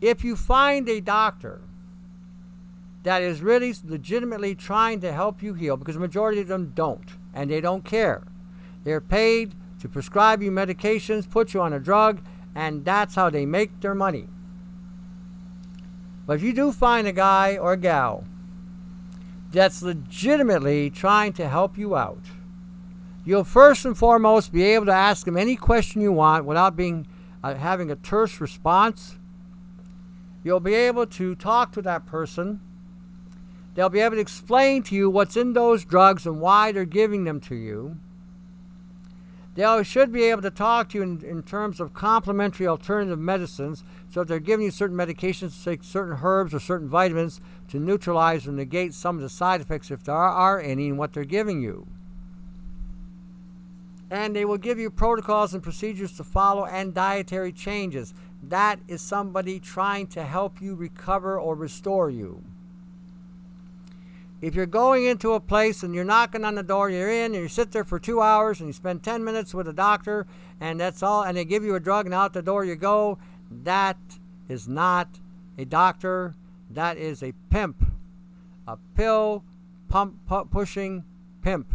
[0.00, 1.60] If you find a doctor
[3.02, 7.10] that is really legitimately trying to help you heal, because the majority of them don't,
[7.34, 8.22] and they don't care.
[8.84, 12.24] They're paid to prescribe you medications, put you on a drug,
[12.54, 14.28] and that's how they make their money.
[16.28, 18.24] But if you do find a guy or a gal
[19.52, 22.24] that's legitimately trying to help you out,
[23.24, 27.06] you'll first and foremost be able to ask them any question you want without being
[27.44, 29.18] uh, having a terse response.
[30.42, 32.60] You'll be able to talk to that person.
[33.74, 37.24] They'll be able to explain to you what's in those drugs and why they're giving
[37.24, 37.98] them to you.
[39.54, 43.84] They should be able to talk to you in, in terms of complementary alternative medicines.
[44.10, 48.46] So if they're giving you certain medications, take certain herbs or certain vitamins to neutralize
[48.48, 51.60] or negate some of the side effects, if there are any, in what they're giving
[51.60, 51.86] you
[54.12, 58.12] and they will give you protocols and procedures to follow and dietary changes.
[58.42, 62.44] That is somebody trying to help you recover or restore you.
[64.42, 67.44] If you're going into a place and you're knocking on the door, you're in, and
[67.44, 70.26] you sit there for two hours and you spend 10 minutes with a doctor,
[70.60, 73.18] and that's all, and they give you a drug, and out the door you go,
[73.48, 73.98] that
[74.48, 75.20] is not
[75.56, 76.34] a doctor.
[76.68, 77.84] That is a pimp.
[78.66, 79.44] A pill
[79.88, 81.04] pump pushing
[81.42, 81.72] pimp.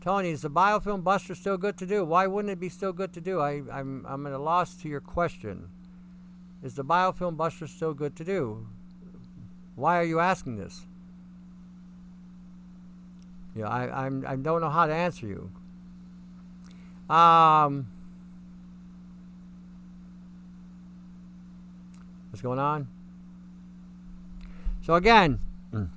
[0.00, 2.04] Tony, is the biofilm buster still good to do?
[2.04, 3.40] Why wouldn't it be still good to do?
[3.40, 5.68] I, I'm, I'm at a loss to your question.
[6.64, 8.66] Is the biofilm buster still good to do?
[9.76, 10.86] Why are you asking this?
[13.54, 15.50] Yeah, I, I'm, I don't know how to answer you.
[17.14, 17.86] Um,
[22.30, 22.88] what's going on?
[24.80, 25.40] So again,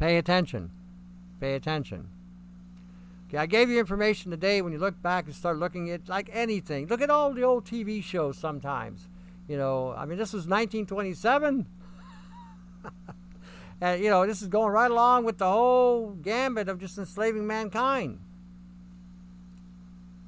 [0.00, 0.72] pay attention.
[1.40, 2.08] Pay attention.
[3.28, 6.28] Okay, I gave you information today when you look back and start looking at like
[6.32, 6.88] anything.
[6.88, 9.06] Look at all the old TV shows sometimes.
[9.48, 11.66] You know, I mean, this was 1927.
[13.80, 17.46] and, you know, this is going right along with the whole gambit of just enslaving
[17.46, 18.20] mankind.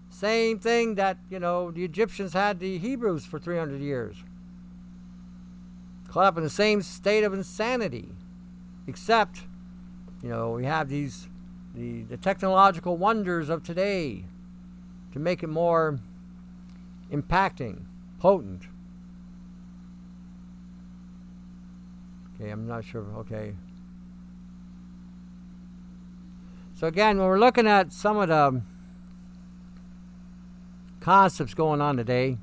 [0.08, 4.16] Same thing that, you know, the Egyptians had the Hebrews for 300 years.
[6.08, 8.08] Caught up in the same state of insanity.
[8.86, 9.42] Except,
[10.22, 11.28] you know, we have these
[11.74, 14.24] the, the technological wonders of today
[15.12, 16.00] to make it more
[17.12, 17.84] impacting,
[18.18, 18.64] potent.
[22.40, 23.04] Okay, I'm not sure.
[23.18, 23.54] Okay.
[26.74, 28.66] So, again, when we're looking at some of the um,
[31.00, 32.38] concepts going on today,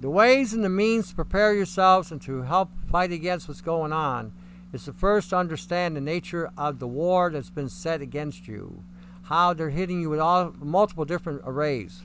[0.00, 3.92] the ways and the means to prepare yourselves and to help fight against what's going
[3.92, 4.32] on
[4.72, 8.84] is to first understand the nature of the war that's been set against you,
[9.24, 12.02] how they're hitting you with all multiple different arrays.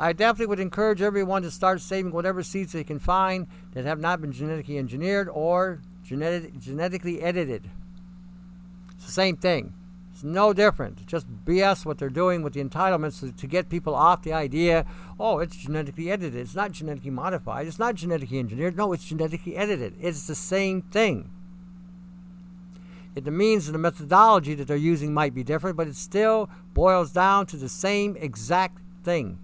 [0.00, 4.00] I definitely would encourage everyone to start saving whatever seeds they can find that have
[4.00, 7.68] not been genetically engineered or genetic, genetically edited.
[8.94, 9.74] It's the same thing.
[10.10, 11.06] It's no different.
[11.06, 14.86] Just BS what they're doing with the entitlements to, to get people off the idea,
[15.18, 16.40] oh, it's genetically edited.
[16.40, 17.66] It's not genetically modified.
[17.66, 18.78] It's not genetically engineered.
[18.78, 19.96] No, it's genetically edited.
[20.00, 21.30] It's the same thing.
[23.14, 26.48] It, the means and the methodology that they're using might be different, but it still
[26.72, 29.38] boils down to the same exact thing.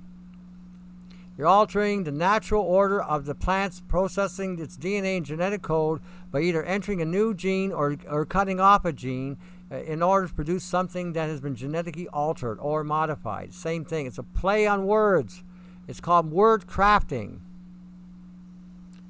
[1.36, 6.40] You're altering the natural order of the plant's processing its DNA and genetic code by
[6.40, 9.36] either entering a new gene or, or cutting off a gene
[9.70, 13.52] uh, in order to produce something that has been genetically altered or modified.
[13.52, 14.06] Same thing.
[14.06, 15.44] It's a play on words.
[15.86, 17.40] It's called word crafting.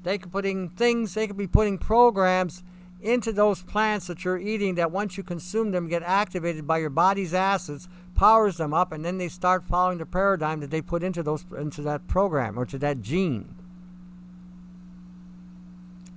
[0.03, 2.63] They could putting things, they could be putting programs
[3.01, 6.89] into those plants that you're eating that once you consume them get activated by your
[6.89, 11.03] body's acids powers them up, and then they start following the paradigm that they put
[11.03, 13.55] into those into that program or to that gene.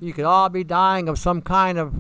[0.01, 1.95] You could all be dying of some kind of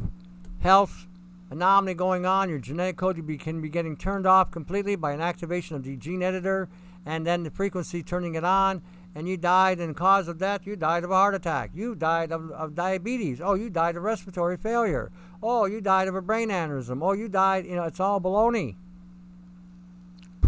[0.60, 1.06] health
[1.50, 2.48] anomaly going on.
[2.48, 5.96] Your genetic code be, can be getting turned off completely by an activation of the
[5.96, 6.70] gene editor,
[7.04, 8.82] and then the frequency turning it on.
[9.14, 11.72] And you died, and cause of death, you died of a heart attack.
[11.74, 13.40] You died of, of diabetes.
[13.42, 15.10] Oh, you died of respiratory failure.
[15.42, 17.00] Oh, you died of a brain aneurysm.
[17.02, 18.76] Oh, you died, you know, it's all baloney.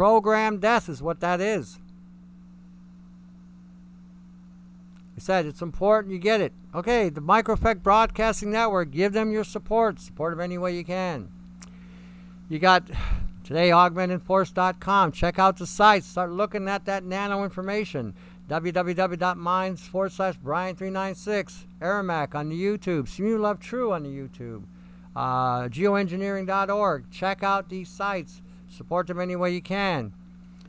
[0.03, 1.79] Programmed death is what that is.
[5.17, 6.53] I said it's important you get it.
[6.75, 10.01] Okay, the Microeffect Broadcasting Network, give them your support.
[10.01, 11.29] Support them any way you can.
[12.49, 12.91] You got
[13.45, 15.13] today augmentedforce.com.
[15.13, 16.03] Check out the site.
[16.03, 18.13] Start looking at that nano information.
[18.49, 21.67] www.minds forward slash bryan396.
[21.81, 23.05] Aramac on the YouTube.
[23.05, 24.65] Simu Love True on the YouTube.
[25.15, 27.09] Uh, geoengineering.org.
[27.13, 28.43] Check out these sites.
[28.73, 30.15] Support them any way you can.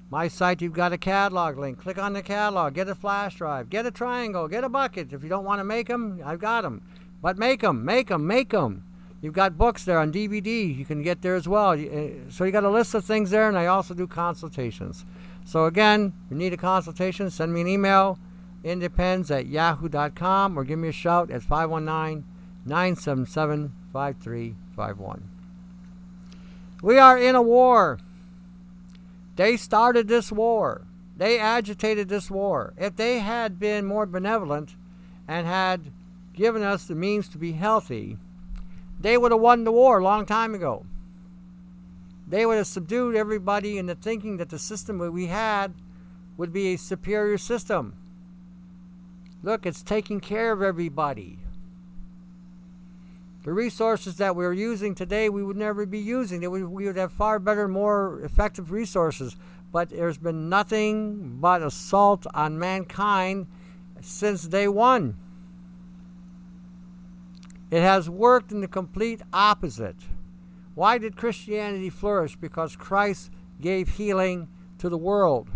[0.09, 1.79] My site, you've got a catalog link.
[1.79, 2.73] Click on the catalog.
[2.75, 3.69] Get a flash drive.
[3.69, 4.47] Get a triangle.
[4.47, 5.13] Get a bucket.
[5.13, 6.81] If you don't want to make them, I've got them.
[7.21, 7.83] But make them.
[7.85, 8.27] Make them.
[8.27, 8.83] Make them.
[9.21, 10.77] You've got books there on DVD.
[10.77, 11.71] You can get there as well.
[11.71, 15.05] Uh, so you got a list of things there, and I also do consultations.
[15.45, 18.19] So again, if you need a consultation, send me an email,
[18.63, 22.25] independs at yahoo.com, or give me a shout at 519
[22.65, 25.32] 977 5351.
[26.83, 27.97] We are in a war.
[29.37, 30.81] They started this war.
[31.15, 32.73] They agitated this war.
[32.77, 34.75] If they had been more benevolent
[35.25, 35.93] and had
[36.33, 38.17] given us the means to be healthy,
[38.99, 40.85] they would have won the war a long time ago.
[42.27, 45.73] They would have subdued everybody into thinking that the system that we had
[46.35, 47.95] would be a superior system.
[49.41, 51.39] Look, it's taking care of everybody.
[53.43, 56.49] The resources that we're using today, we would never be using.
[56.49, 59.35] We, we would have far better, more effective resources.
[59.71, 63.47] But there's been nothing but assault on mankind
[63.99, 65.17] since day one.
[67.69, 69.97] It has worked in the complete opposite.
[70.75, 72.35] Why did Christianity flourish?
[72.35, 73.29] Because Christ
[73.59, 75.49] gave healing to the world.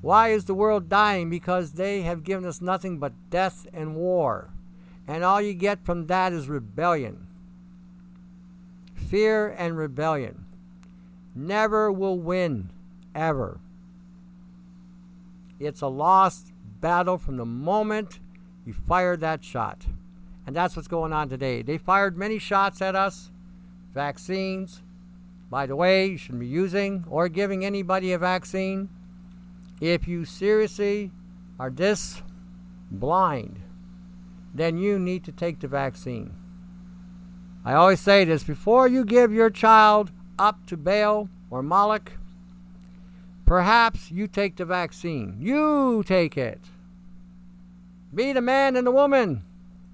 [0.00, 1.30] Why is the world dying?
[1.30, 4.50] Because they have given us nothing but death and war.
[5.08, 7.26] And all you get from that is rebellion.
[8.94, 10.44] Fear and rebellion.
[11.34, 12.70] Never will win,
[13.14, 13.58] ever.
[15.58, 18.20] It's a lost battle from the moment
[18.66, 19.86] you fire that shot.
[20.46, 21.62] And that's what's going on today.
[21.62, 23.30] They fired many shots at us,
[23.94, 24.82] vaccines.
[25.50, 28.90] By the way, you shouldn't be using or giving anybody a vaccine
[29.80, 31.12] if you seriously
[31.58, 32.22] are this
[32.90, 33.62] blind
[34.58, 36.34] then you need to take the vaccine.
[37.64, 42.12] I always say this before you give your child up to Baal or Moloch,
[43.44, 45.36] perhaps you take the vaccine.
[45.40, 46.60] You take it.
[48.14, 49.44] Be the man and the woman.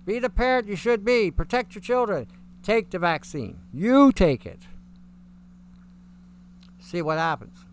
[0.06, 1.30] Be the parent you should be.
[1.30, 2.26] Protect your children.
[2.62, 3.58] Take the vaccine.
[3.72, 4.60] You take it.
[6.78, 7.64] See what happens.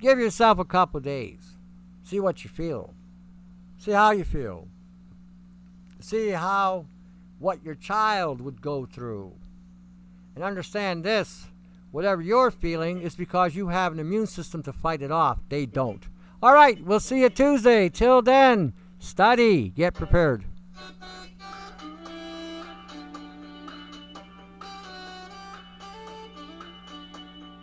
[0.00, 1.56] Give yourself a couple days.
[2.04, 2.94] See what you feel.
[3.78, 4.68] See how you feel.
[6.04, 6.84] See how
[7.38, 9.32] what your child would go through.
[10.34, 11.46] And understand this
[11.92, 15.38] whatever you're feeling is because you have an immune system to fight it off.
[15.48, 16.06] They don't.
[16.42, 17.88] All right, we'll see you Tuesday.
[17.88, 20.44] Till then, study, get prepared.